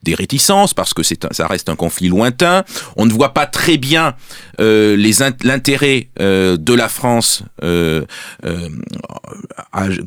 [0.03, 2.65] des réticences parce que c'est ça reste un conflit lointain.
[2.97, 4.15] On ne voit pas très bien
[4.61, 4.97] euh,
[5.43, 8.05] l'intérêt euh, de la France euh,
[8.45, 8.69] euh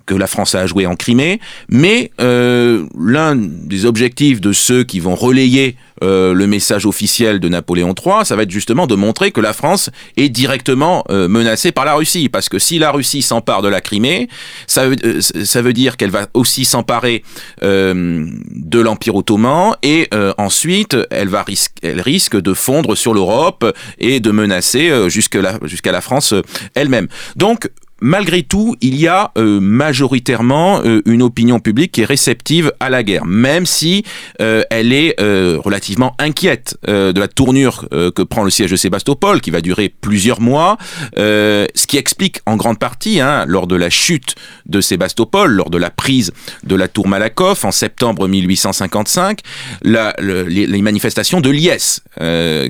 [0.05, 4.83] que la France a à jouer en Crimée, mais euh, l'un des objectifs de ceux
[4.83, 8.95] qui vont relayer euh, le message officiel de Napoléon III, ça va être justement de
[8.95, 13.21] montrer que la France est directement menacée par la Russie, parce que si la Russie
[13.21, 14.27] s'empare de la Crimée,
[14.67, 17.23] ça veut, veut dire qu'elle va aussi s'emparer
[17.61, 23.65] de l'Empire ottoman et ensuite elle va risque, de fondre sur l'Europe
[23.99, 26.41] et de menacer euh, jusqu'à la, la France euh,
[26.75, 27.07] elle-même.
[27.35, 27.69] Donc,
[28.03, 33.03] malgré tout, il y a euh, majoritairement une opinion publique qui est réceptive à la
[33.03, 34.03] guerre, même si
[34.39, 39.61] elle est relativement inquiète de la tournure que prend le siège de Sébastopol, qui va
[39.61, 40.77] durer plusieurs mois,
[41.15, 44.35] ce qui explique en grande partie, hein, lors de la chute
[44.65, 46.31] de Sébastopol, lors de la prise
[46.63, 49.39] de la tour Malakoff en septembre 1855,
[49.83, 52.01] la, les, les, manifestations de liesse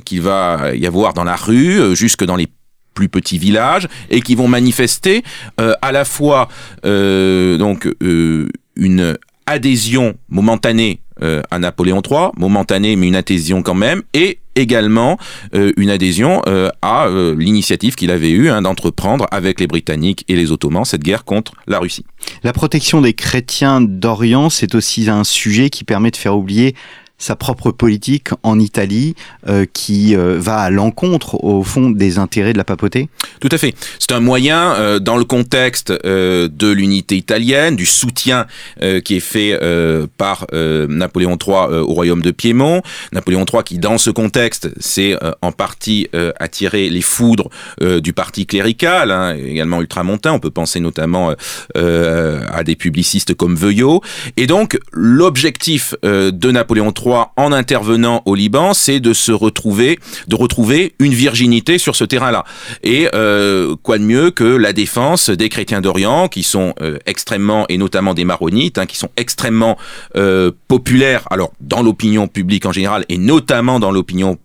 [0.05, 2.47] qu'il va y avoir dans la rue euh, jusque dans les
[2.93, 5.23] plus petits villages et qui vont manifester
[5.59, 6.47] euh, à la fois
[6.85, 7.87] euh, donc
[8.75, 10.99] une adhésion momentanée
[11.51, 15.17] à Napoléon III, momentanée mais une adhésion quand même, et également
[15.53, 16.41] une adhésion
[16.81, 21.23] à l'initiative qu'il avait eue hein, d'entreprendre avec les Britanniques et les Ottomans cette guerre
[21.23, 22.05] contre la Russie.
[22.43, 26.75] La protection des chrétiens d'Orient, c'est aussi un sujet qui permet de faire oublier
[27.23, 29.15] sa propre politique en Italie
[29.47, 33.07] euh, qui euh, va à l'encontre au fond des intérêts de la papauté?
[33.39, 33.73] Tout à fait.
[33.97, 38.45] C'est un moyen euh, dans le contexte de l'unité italienne, du soutien
[39.05, 39.57] qui est fait
[40.17, 42.81] par Napoléon III au royaume de Piémont.
[43.11, 46.09] Napoléon III qui dans ce contexte s'est en partie
[46.39, 47.49] attiré les foudres
[47.81, 50.33] du parti clérical, hein, également ultramontain.
[50.33, 51.33] On peut penser notamment
[51.75, 54.01] à des publicistes comme Veuillot.
[54.37, 60.35] Et donc l'objectif de Napoléon III en intervenant au Liban, c'est de se retrouver, de
[60.35, 62.43] retrouver une virginité sur ce terrain-là.
[62.83, 67.65] Et euh, quoi de mieux que la défense des chrétiens d'Orient, qui sont euh, extrêmement,
[67.69, 69.77] et notamment des maronites, hein, qui sont extrêmement
[70.15, 74.37] euh, populaires, alors dans l'opinion publique en général, et notamment dans l'opinion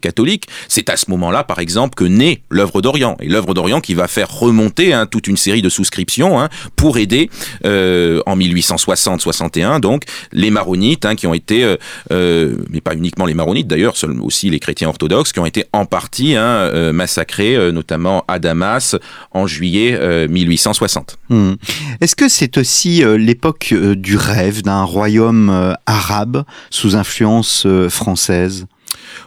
[0.00, 0.46] catholique.
[0.68, 3.16] C'est à ce moment-là, par exemple, que naît l'œuvre d'Orient.
[3.20, 6.98] Et l'œuvre d'Orient qui va faire remonter hein, toute une série de souscriptions hein, pour
[6.98, 7.30] aider
[7.64, 11.76] en 1860-61, donc, les maronites qui ont été
[12.10, 15.86] euh, mais pas uniquement les maronites d'ailleurs, aussi les chrétiens orthodoxes qui ont été en
[15.86, 18.96] partie hein, euh, massacrés, euh, notamment à Damas
[19.32, 21.18] en juillet 1860.
[21.28, 21.54] Hmm.
[22.00, 28.66] Est-ce que c'est aussi l'époque du rêve d'un royaume arabe sous influence française?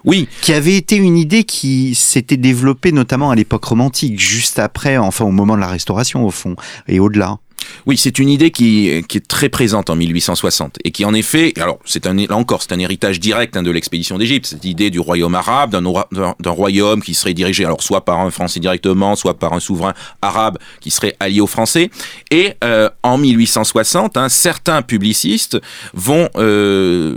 [0.03, 0.27] Oui.
[0.41, 5.25] Qui avait été une idée qui s'était développée notamment à l'époque romantique, juste après, enfin
[5.25, 6.55] au moment de la Restauration au fond,
[6.87, 7.37] et au-delà.
[7.85, 11.53] Oui, c'est une idée qui, qui, est très présente en 1860 et qui en effet,
[11.57, 14.89] alors c'est un là encore c'est un héritage direct hein, de l'expédition d'Égypte, cette idée
[14.89, 19.37] du royaume arabe, d'un royaume qui serait dirigé alors soit par un Français directement, soit
[19.37, 21.89] par un souverain arabe qui serait allié aux Français.
[22.29, 25.59] Et euh, en 1860, hein, certains publicistes
[25.93, 27.15] vont euh,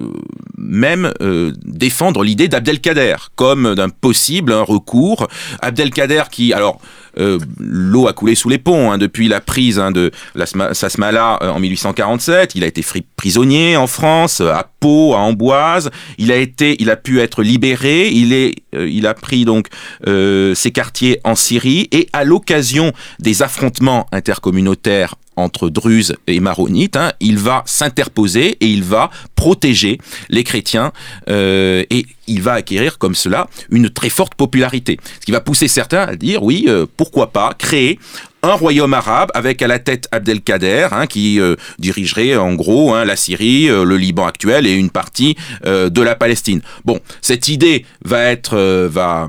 [0.56, 5.28] même euh, défendre l'idée d'Abdelkader comme d'un possible un recours.
[5.60, 6.80] Abdelkader qui alors
[7.18, 11.38] euh, l'eau a coulé sous les ponts hein, depuis la prise hein, de la Sasmala
[11.42, 12.54] euh, en 1847.
[12.54, 12.84] Il a été
[13.16, 15.90] prisonnier en France, à Pau, à Amboise.
[16.18, 18.08] Il a été, il a pu être libéré.
[18.08, 19.68] Il est, euh, il a pris donc
[20.06, 27.12] ses quartiers en Syrie et à l'occasion des affrontements intercommunautaires entre Druzes et Maronites, hein,
[27.20, 30.92] il va s'interposer et il va protéger les chrétiens
[31.28, 34.98] euh, et il va acquérir comme cela une très forte popularité.
[35.20, 37.98] Ce qui va pousser certains à dire oui, euh, pourquoi pas créer
[38.42, 43.04] un royaume arabe avec à la tête Abdelkader, hein, qui euh, dirigerait en gros hein,
[43.04, 46.60] la Syrie, le Liban actuel et une partie de la Palestine.
[46.84, 49.28] Bon, cette idée va être va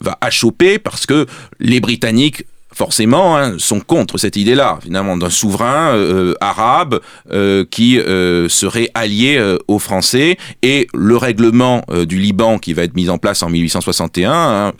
[0.00, 1.26] va achoper parce que
[1.60, 2.44] les Britanniques
[2.78, 7.00] forcément, hein, sont contre cette idée-là, finalement, d'un souverain euh, arabe
[7.32, 10.38] euh, qui euh, serait allié aux Français.
[10.62, 14.72] Et le règlement du Liban, qui va être mis en place en 1861, hein,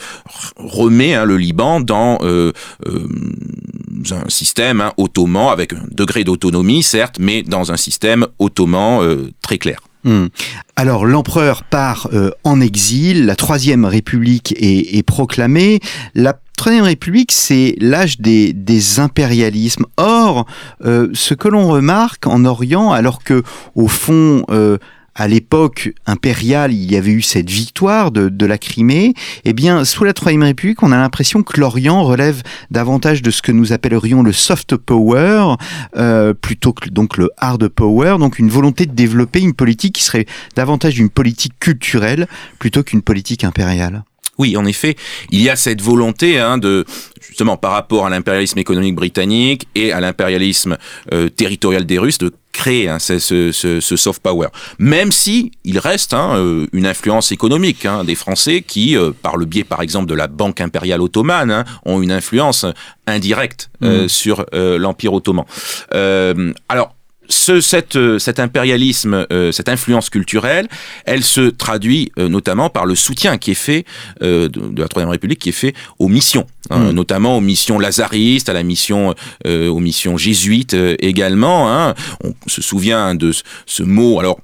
[0.56, 2.52] remet hein, le Liban dans un
[4.28, 9.80] système ottoman, avec un degré d'autonomie, certes, mais dans un système ottoman très clair.
[10.04, 10.26] Hmm.
[10.76, 12.08] Alors l'empereur part
[12.44, 15.80] en exil, la troisième république est, est proclamée,
[16.14, 19.86] la Troisième République, c'est l'âge des, impérialismes.
[19.96, 20.44] Or,
[20.84, 23.44] euh, ce que l'on remarque en Orient, alors que
[23.76, 24.76] au fond, euh,
[25.14, 30.02] à l'époque impériale, il y avait eu cette victoire de, la Crimée, eh bien, sous
[30.02, 32.42] la Troisième République, on a l'impression que l'Orient relève
[32.72, 35.54] davantage de ce que nous appellerions le soft power,
[35.96, 40.02] euh, plutôt que donc le hard power, donc une volonté de développer une politique qui
[40.02, 42.26] serait davantage une politique culturelle
[42.58, 44.02] plutôt qu'une politique impériale.
[44.38, 44.96] Oui, en effet,
[45.30, 46.84] il y a cette volonté hein, de
[47.20, 50.76] justement par rapport à l'impérialisme économique britannique et à l'impérialisme
[51.12, 54.48] euh, territorial des Russes de créer hein, ce, ce, ce, soft power,
[54.78, 59.36] même si il reste hein, euh, une influence économique hein, des Français qui, euh, par
[59.36, 62.66] le biais par exemple de la Banque impériale ottomane, hein, ont une influence
[63.06, 64.08] indirecte mmh.
[64.08, 65.44] sur l'Empire ottoman.
[66.68, 66.97] alors
[67.28, 70.68] ce, cette, euh, cet impérialisme, euh, cette influence culturelle,
[71.04, 73.84] elle se traduit euh, notamment par le soutien qui est fait
[74.20, 76.90] de, la Troisième République, qui est fait aux missions, hein, mm.
[76.90, 79.14] notamment aux missions lazaristes, à la mission,
[79.44, 81.72] aux missions jésuites également.
[81.72, 81.94] Hein.
[82.24, 83.32] On se souvient de
[83.66, 84.38] ce mot, alors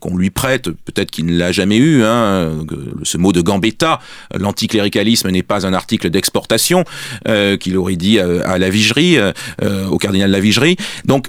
[0.00, 2.64] qu'on lui prête, peut-être qu'il ne l'a jamais eu, hein,
[3.02, 4.00] ce mot de Gambetta,
[4.34, 6.84] l'anticléricalisme n'est pas un article d'exportation,
[7.60, 9.18] qu'il aurait dit à, la Vigerie,
[9.90, 10.76] au cardinal de la Vigerie.
[11.04, 11.28] Donc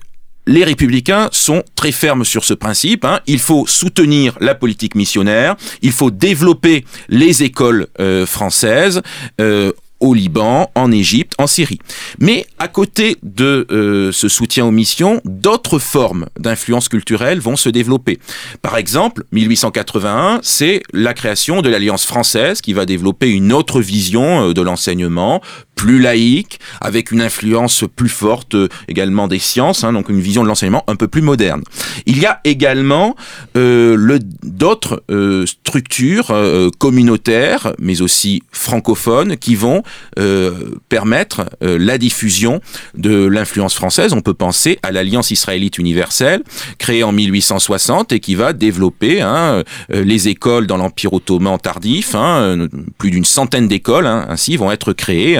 [0.49, 3.05] les républicains sont très fermes sur ce principe.
[3.05, 3.19] Hein.
[3.27, 9.01] Il faut soutenir la politique missionnaire, il faut développer les écoles euh, françaises.
[9.39, 11.79] Euh, au Liban, en Égypte, en Syrie.
[12.19, 17.67] Mais à côté de euh, ce soutien aux missions, d'autres formes d'influence culturelle vont se
[17.67, 18.17] développer.
[18.61, 24.53] Par exemple, 1881, c'est la création de l'Alliance française qui va développer une autre vision
[24.53, 25.41] de l'enseignement,
[25.79, 30.43] plus laïque, avec une influence plus forte euh, également des sciences, hein, donc une vision
[30.43, 31.63] de l'enseignement un peu plus moderne.
[32.05, 33.15] Il y a également
[33.55, 35.03] euh, d'autres
[35.45, 36.33] structures
[36.79, 39.83] communautaires, mais aussi francophones, qui vont
[40.17, 42.59] euh, permettre euh, la diffusion
[42.95, 44.11] de l'influence française.
[44.13, 46.43] On peut penser à l'Alliance israélite universelle,
[46.77, 49.63] créée en 1860 et qui va développer hein,
[49.93, 52.15] euh, les écoles dans l'Empire ottoman tardif.
[52.15, 55.37] Hein, plus d'une centaine d'écoles hein, ainsi vont être créées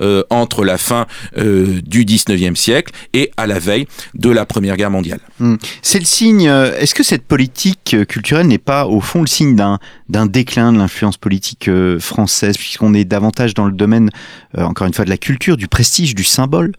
[0.00, 4.90] hein, entre la fin du 19e siècle et à la veille de la Première Guerre
[4.90, 5.20] mondiale.
[5.40, 5.56] Hmm.
[5.82, 6.46] C'est le signe.
[6.46, 11.16] Est-ce que cette politique culturelle n'est pas au fond le signe d'un déclin de l'influence
[11.16, 14.10] politique française, puisqu'on est davantage dans le domaine
[14.56, 16.72] euh, encore une fois, de la culture, du prestige, du symbole?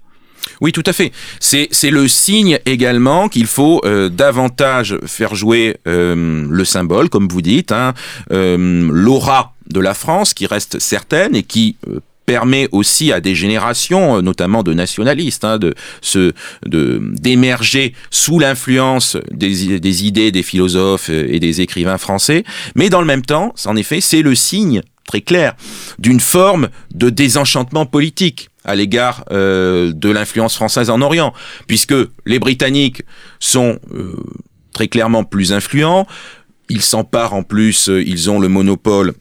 [0.62, 1.12] Oui, tout à fait.
[1.40, 7.42] C'est le signe également qu'il faut euh, davantage faire jouer euh, le symbole, comme vous
[7.42, 7.94] dites, hein,
[8.30, 11.78] l'aura de la France qui reste certaine et qui
[12.30, 15.58] permet aussi à des générations, notamment de nationalistes, hein,
[16.64, 22.44] d'émerger sous l'influence des, idées des philosophes et des écrivains français.
[22.76, 25.56] Mais dans le même temps, c'est le signe très clair,
[25.98, 31.34] d'une forme de désenchantement politique à l'égard euh, de l'influence française en Orient,
[31.66, 31.96] puisque
[32.28, 33.02] les Britanniques
[33.40, 34.16] sont euh,
[34.72, 36.06] très clairement plus influents,
[36.70, 39.16] ils s'emparent en plus, euh, ils ont le monopole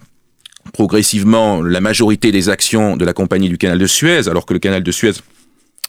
[0.73, 4.59] progressivement la majorité des actions de la compagnie du canal de Suez, alors que le
[4.59, 5.13] canal de Suez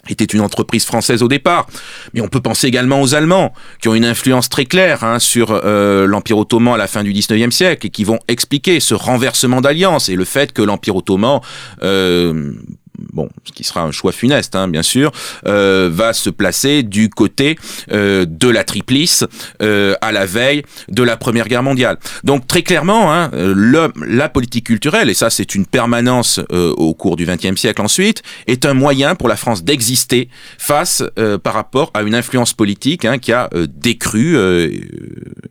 [0.08, 1.68] était une entreprise française au départ,
[2.14, 5.52] mais on peut penser également aux Allemands, qui ont une influence très claire hein, sur
[5.52, 9.62] euh, l'Empire ottoman à la fin du 19e siècle, et qui vont expliquer ce renversement
[9.62, 11.42] d'alliance et le fait que l'Empire ottoman
[11.84, 12.54] euh,
[13.14, 15.12] bon, ce qui sera un choix funeste, hein, bien sûr,
[15.48, 17.58] euh, va se placer du côté
[17.92, 19.26] euh, de la Triplice
[19.62, 21.98] euh, à la veille de la Première Guerre mondiale.
[22.24, 27.26] Donc très clairement, hein, la politique culturelle, et ça c'est une permanence au cours du
[27.26, 31.04] XXe siècle ensuite, est un moyen pour la France d'exister face
[31.44, 34.38] par rapport à une influence politique hein, qui a décru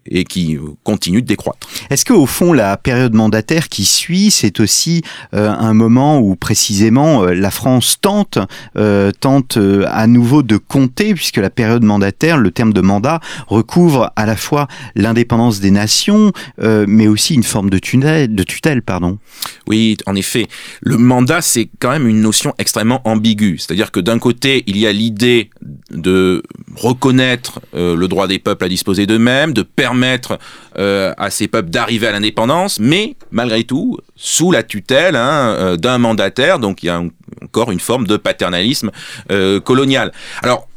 [0.06, 1.68] et qui continue de décroître.
[1.90, 7.26] Est-ce que au fond la période mandataire qui suit, c'est aussi un moment où précisément
[7.38, 8.38] la France tente,
[8.76, 13.20] euh, tente euh, à nouveau de compter, puisque la période mandataire, le terme de mandat,
[13.46, 18.42] recouvre à la fois l'indépendance des nations, euh, mais aussi une forme de tutelle, de
[18.42, 19.18] tutelle pardon.
[19.66, 20.46] Oui, en effet.
[20.80, 23.58] Le mandat, c'est quand même une notion extrêmement ambiguë.
[23.58, 25.50] C'est-à-dire que d'un côté, il y a l'idée
[25.90, 26.42] de
[26.76, 30.38] reconnaître le droit des peuples à disposer d'eux-mêmes, de permettre
[30.76, 36.58] à ces peuples d'arriver à l'indépendance, mais malgré tout, sous la tutelle hein, d'un mandataire,
[36.58, 37.08] donc il y a un
[37.42, 38.90] encore une forme de paternalisme
[39.30, 40.12] euh, colonial.
[40.42, 40.68] Alors,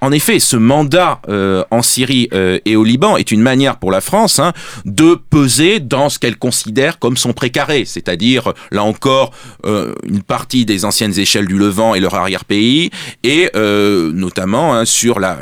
[0.00, 3.90] en effet, ce mandat euh, en Syrie euh, et au Liban est une manière pour
[3.90, 4.52] la France hein,
[4.84, 9.32] de peser dans ce qu'elle considère comme son précaré, c'est-à-dire là encore
[9.66, 12.90] euh, une partie des anciennes échelles du Levant et leur arrière-pays,
[13.24, 15.38] et notamment hein, sur la,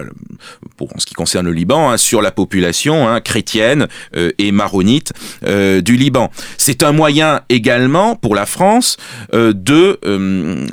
[0.76, 5.12] pour en ce qui concerne le Liban, hein, sur la population hein, chrétienne et maronite
[5.42, 6.30] du Liban.
[6.57, 8.96] C'est un moyen également pour la France
[9.32, 9.98] de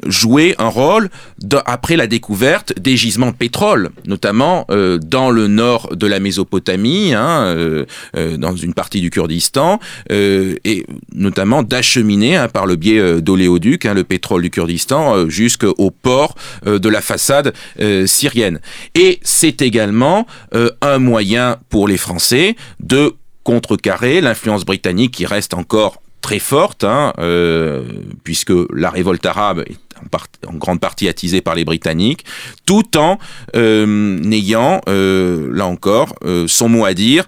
[0.08, 1.10] jouer un rôle
[1.66, 7.14] après la découverte des gisements de pétrole notamment euh, dans le nord de la Mésopotamie,
[7.14, 7.86] hein, euh,
[8.16, 9.80] euh, dans une partie du Kurdistan,
[10.10, 16.36] et notamment d'acheminer hein, par le biais d'oléoducs hein, le pétrole du Kurdistan jusqu'au port
[16.66, 17.54] de la façade
[18.06, 18.60] syrienne.
[18.96, 20.28] Et c'est également
[20.82, 23.14] un moyen pour les Français de
[23.44, 26.86] contrecarrer l'influence britannique qui reste encore très forte,
[28.24, 29.83] puisque la révolte arabe est
[30.48, 32.26] en, grande partie attisé par les Britanniques,
[32.66, 33.20] tout en
[33.56, 37.26] euh, n'ayant, euh, là encore, euh, son mot à dire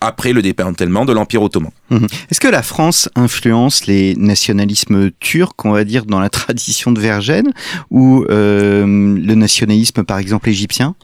[0.00, 1.70] après le démantèlement de l'Empire ottoman.
[1.90, 2.06] Mhm.
[2.30, 7.00] Est-ce que la France influence les nationalismes turcs, on va dire, dans la tradition de
[7.00, 7.52] Vergène,
[7.90, 10.94] ou le nationalisme, par exemple, égyptien?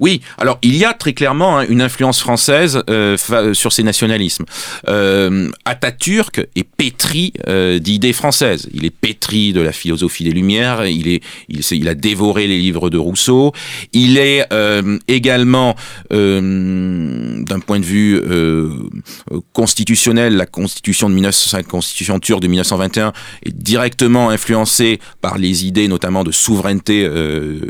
[0.00, 2.82] Oui, alors il y a très clairement hein, une influence française
[3.52, 4.44] sur ces nationalismes.
[5.64, 7.32] Atatürk est pétri
[7.80, 8.68] d'idées françaises.
[8.72, 13.52] Il est pétri de la philosophie des Lumières il, a dévoré les livres de Rousseau.
[13.92, 15.74] Il est euh, également,
[16.12, 18.70] euh, d'un point de vue euh,
[19.52, 23.12] constitutionnel, la constitution de 1905, constitution turque de 1921,
[23.44, 27.08] est directement influencée par les idées notamment de souveraineté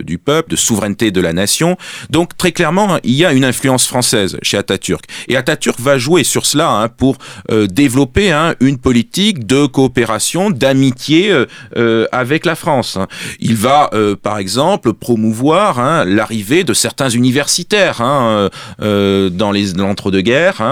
[0.05, 1.77] du peuple, de souveraineté de la nation.
[2.11, 5.05] Donc très clairement, il y a une influence française chez Atatürk.
[5.29, 7.19] Et Atatürk va jouer sur cela hein, pour
[7.69, 11.35] développer hein, une politique de coopération, d'amitié
[12.13, 12.90] avec la France.
[12.97, 13.07] Hein.
[13.39, 18.49] Il va, euh, par exemple, promouvoir hein, l'arrivée de certains universitaires hein, euh,
[18.83, 20.63] euh, dans l'entre-deux-guerres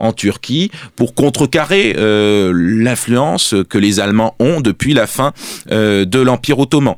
[0.00, 5.32] en Turquie pour contrecarrer l'influence que les Allemands ont depuis la fin
[5.68, 6.94] de l'Empire ottoman.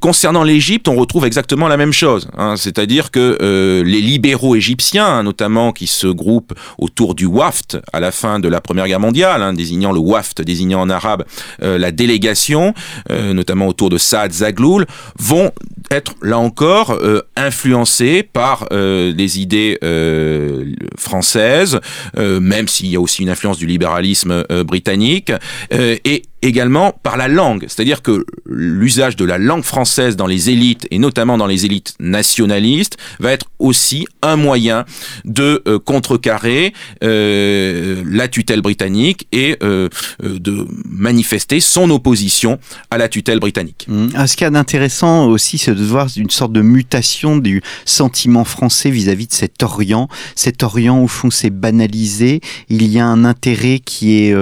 [0.00, 5.86] concernant l'Égypte, on retrouve exactement la même chose, c'est-à-dire que les libéraux égyptiens, notamment qui
[5.86, 10.00] se groupent autour du WAFT à la fin de la Première Guerre mondiale, désignant le
[10.00, 11.24] WAFT, désignant en arabe
[11.60, 12.74] la délégation,
[13.10, 14.86] notamment autour de Saad Zagloul,
[15.18, 15.50] vont
[15.90, 21.80] être là encore euh, influencés par euh, les idées euh, françaises,
[22.16, 25.32] même s'il y a aussi une influence du libéralisme britannique,
[25.70, 27.64] et également par la langue.
[27.68, 31.94] C'est-à-dire que l'usage de la langue française dans les élites, et notamment dans les élites
[31.98, 34.84] nationalistes, va être aussi un moyen
[35.24, 39.88] de euh, contrecarrer euh, la tutelle britannique et euh,
[40.22, 42.58] de manifester son opposition
[42.90, 43.86] à la tutelle britannique.
[43.88, 44.08] Mmh.
[44.14, 47.62] Ah, ce qu'il y a d'intéressant aussi, c'est de voir une sorte de mutation du
[47.86, 50.08] sentiment français vis-à-vis -vis de cet Orient.
[50.34, 52.40] Cet Orient, au fond, c'est banalisé.
[52.68, 54.34] Il y a un intérêt qui est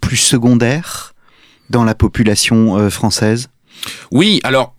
[0.00, 1.14] plus secondaire
[1.70, 3.48] dans la population euh, française?
[4.10, 4.74] Oui, alors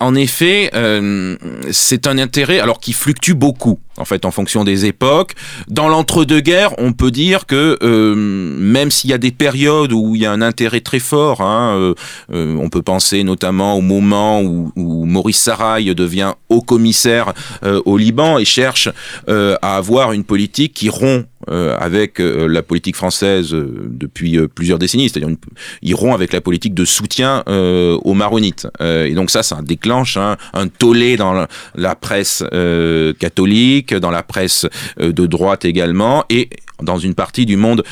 [0.00, 1.36] en effet, euh,
[1.70, 5.34] c'est un intérêt alors qui fluctue beaucoup en fait en fonction des époques.
[5.68, 10.22] Dans l'entre-deux-guerres, on peut dire que euh, même s'il y a des périodes où il
[10.22, 11.94] y a un intérêt très fort, hein,
[12.30, 17.32] on peut penser notamment au moment où, Maurice Sarrail devient haut commissaire
[17.62, 18.88] au Liban et cherche
[19.28, 25.36] à avoir une politique qui rompt avec la politique française depuis plusieurs décennies, c'est-à-dire
[25.82, 28.66] il rompt avec la politique de soutien aux maronites.
[28.80, 32.44] et donc ça, ça déclenche hein, un tollé dans la presse
[33.18, 34.66] catholique, dans la presse
[34.98, 36.48] de droite également, et
[36.82, 37.82] dans une partie du monde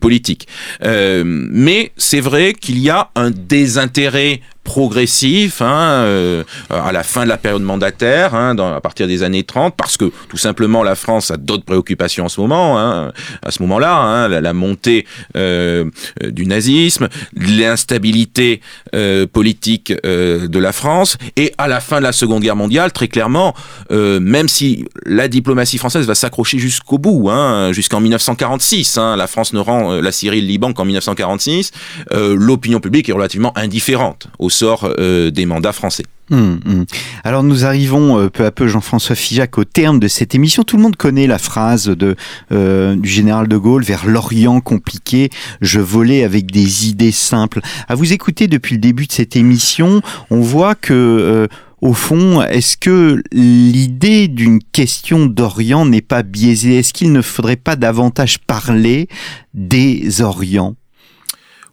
[0.00, 0.48] politique.
[0.82, 7.28] mais c'est vrai qu'il y a un désintérêt progressif hein, euh, à la fin de
[7.30, 11.30] la période mandataire, hein, à partir des années 30, parce que tout simplement la France
[11.30, 13.10] a d'autres préoccupations en ce moment, hein,
[13.42, 15.06] à ce moment-là, la, montée
[15.38, 15.86] euh,
[16.22, 18.60] du nazisme, l'instabilité
[18.94, 23.08] euh, politique de la France, et à la fin de la Seconde Guerre mondiale, très
[23.08, 23.54] clairement,
[23.90, 27.30] même si la diplomatie française va s'accrocher jusqu'au bout,
[27.72, 31.70] jusqu'en 1946, hein, la France ne rend la Syrie et le Liban qu'en 1946,
[32.12, 36.04] l'opinion publique est relativement indifférente au sort euh, des mandats français.
[36.30, 36.84] Hum, hum.
[37.24, 40.62] Alors nous arrivons euh, peu à peu, Jean-François Figeac, au terme de cette émission.
[40.62, 42.16] Tout le monde connaît la phrase de,
[42.52, 45.30] euh, du général de Gaulle vers l'Orient compliqué.
[45.60, 47.60] Je volais avec des idées simples.
[47.88, 51.48] À vous écouter depuis le début de cette émission, on voit que
[51.80, 56.78] au fond, est-ce que l'idée d'une question d'Orient n'est pas biaisée?
[56.80, 59.08] Est-ce qu'il ne faudrait pas davantage parler
[59.54, 60.74] des Orients?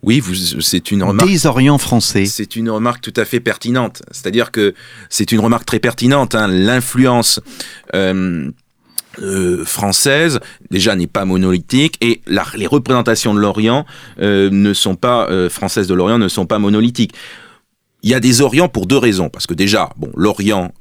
[0.05, 0.21] Oui,
[0.61, 1.27] c'est une remarque.
[1.27, 2.25] Des Orients français.
[2.27, 4.03] C'est une remarque tout à fait pertinente.
[4.11, 4.75] C'est-à-dire que
[5.09, 6.35] c'est une remarque très pertinente.
[6.35, 6.47] Hein.
[6.47, 7.41] L'influence.
[7.95, 8.49] Euh,
[9.21, 10.41] euh, française
[10.71, 13.85] déjà n'est pas monolithique et les représentations de l'Orient
[14.19, 17.13] euh, ne sont pas françaises de l'Orient ne sont pas monolithiques.
[18.03, 20.73] Il y a des Orients pour deux raisons parce que déjà bon l'Orient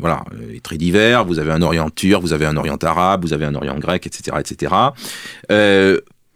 [0.00, 1.24] voilà est très divers.
[1.24, 4.04] Vous avez un Orient turc, vous avez un Orient arabe, vous avez un Orient grec,
[4.04, 4.74] etc., etc.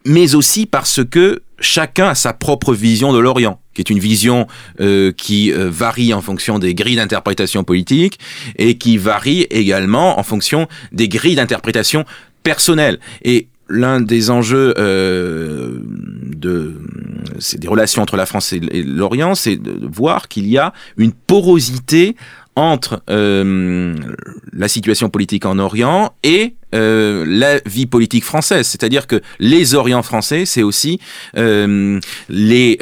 [0.07, 4.47] mais aussi parce que chacun a sa propre vision de l'Orient, qui est une vision
[4.81, 8.19] euh, qui euh, varie en fonction des grilles d'interprétation politique
[8.57, 12.05] et qui varie également en fonction des grilles d'interprétation
[12.43, 13.01] personnelles.
[13.23, 15.81] Et l'un des enjeux euh,
[16.37, 16.81] de
[17.59, 22.15] des relations entre la France et l'Orient, c'est de voir qu'il y a une porosité
[22.57, 23.97] entre euh,
[24.53, 28.67] la situation politique en Orient et euh, la vie politique française.
[28.67, 31.01] C'est-à-dire que les Orients français, c'est aussi
[31.37, 31.99] euh,
[32.29, 32.79] les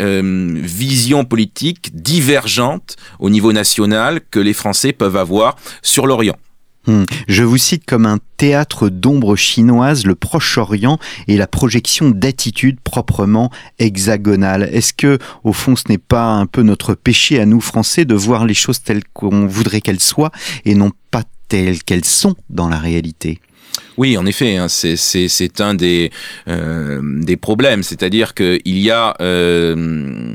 [0.63, 6.37] visions politiques divergentes au niveau national que les Français peuvent avoir sur l'Orient.
[6.87, 7.05] Hmm.
[7.29, 13.51] Je vous cite comme un théâtre d'ombre chinoise, le Proche-Orient et la projection d'attitudes proprement
[13.79, 14.69] hexagonales.
[14.73, 18.15] Est-ce que, au fond, ce n'est pas un peu notre péché à nous Français de
[18.15, 20.33] voir les choses telles qu'on voudrait qu'elles soient
[20.65, 23.41] et non pas telles qu'elles sont dans la réalité?
[23.99, 26.11] Oui, en effet, hein, c'est un des,
[26.49, 30.35] euh, des problèmes, c'est-à-dire qu'il y a euh,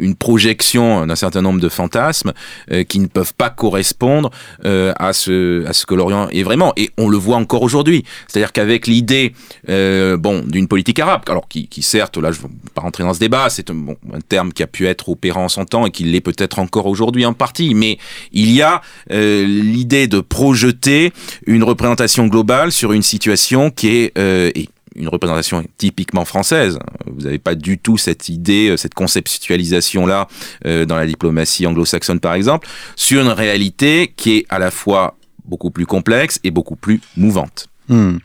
[0.00, 2.32] une projection d'un certain nombre de fantasmes
[2.72, 4.30] euh, qui ne peuvent pas correspondre
[4.64, 8.04] euh, à, ce, à ce que l'Orient est vraiment, et on le voit encore aujourd'hui.
[8.26, 9.32] C'est-à-dire qu'avec l'idée
[9.68, 13.04] euh, bon, d'une politique arabe, alors qui, qui certes, là je ne vais pas rentrer
[13.04, 15.64] dans ce débat, c'est un, bon, un terme qui a pu être opérant en son
[15.64, 17.98] temps et qui l'est peut-être encore aujourd'hui en partie, mais
[18.32, 21.12] il y a l'idée de projeter
[21.46, 24.50] une représentation globale sur une situation qui est, euh,
[24.94, 26.78] une représentation typiquement française.
[27.06, 30.28] Vous n'avez pas du tout cette idée, euh, cette conceptualisation-là
[30.64, 35.16] euh, dans la diplomatie anglo-saxonne, par exemple, sur une réalité qui est à la fois
[35.44, 37.68] beaucoup plus complexe et beaucoup plus mouvante.
[37.88, 38.18] Hmm.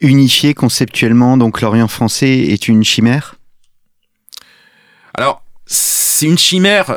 [0.00, 3.36] Unifié conceptuellement, donc l'Orient français est une chimère?
[5.14, 6.96] Alors, c'est une chimère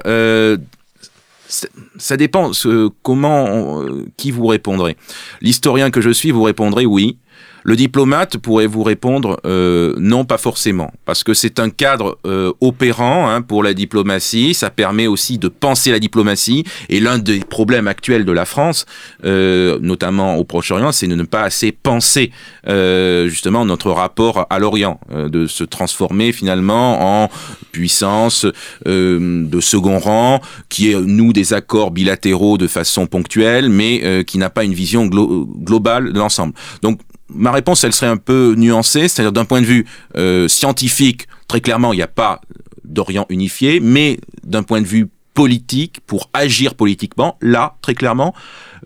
[1.97, 4.97] ça dépend ce, comment, euh, qui vous répondrez.
[5.41, 7.17] L'historien que je suis vous répondrez oui.
[7.63, 12.51] Le diplomate pourrait vous répondre euh, non, pas forcément, parce que c'est un cadre euh,
[12.61, 14.53] opérant hein, pour la diplomatie.
[14.53, 16.65] Ça permet aussi de penser la diplomatie.
[16.89, 18.85] Et l'un des problèmes actuels de la France,
[19.23, 22.31] euh, notamment au Proche-Orient, c'est de ne pas assez penser
[22.67, 27.29] euh, justement notre rapport à l'Orient, euh, de se transformer finalement en
[27.71, 28.45] puissance
[28.87, 34.37] euh, de second rang, qui est nous des accords bilatéraux de façon ponctuelle, mais qui
[34.37, 36.53] n'a pas une vision glo globale de l'ensemble.
[36.81, 36.99] Donc
[37.29, 39.85] ma réponse, elle serait un peu nuancée, c'est-à-dire d'un point de vue
[40.17, 42.41] euh, scientifique, très clairement, il n'y a pas
[42.83, 48.35] d'Orient unifié, mais d'un point de vue politique, pour agir politiquement, là, très clairement,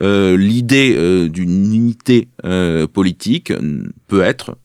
[0.01, 2.29] euh, l'idée euh, d'une unité
[2.93, 3.51] politique
[4.07, 4.57] peut être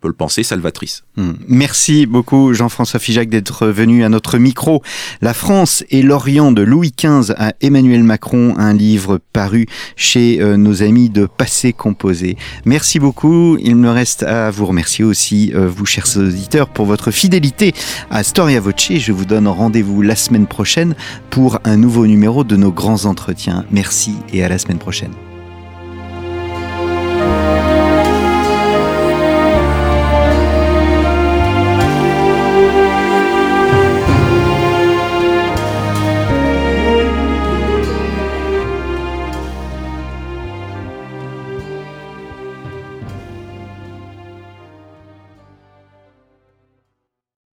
[0.00, 1.04] peut le penser, salvatrice.
[1.16, 1.32] Hmm.
[1.46, 4.82] Merci beaucoup Jean-François Figeac d'être venu à notre micro.
[5.20, 10.56] La France et l'Orient de Louis XV à Emmanuel Macron, un livre paru chez euh,
[10.56, 12.36] nos amis de Passé Composé.
[12.64, 13.56] Merci beaucoup.
[13.60, 17.74] Il me reste à vous remercier aussi, euh, vous chers auditeurs, pour votre fidélité
[18.10, 18.70] à Storia Voce.
[18.80, 20.94] Je vous donne rendez-vous la semaine prochaine
[21.28, 23.64] pour un nouveau numéro de nos grands entretiens.
[23.70, 25.12] Merci et à la semaine prochaine.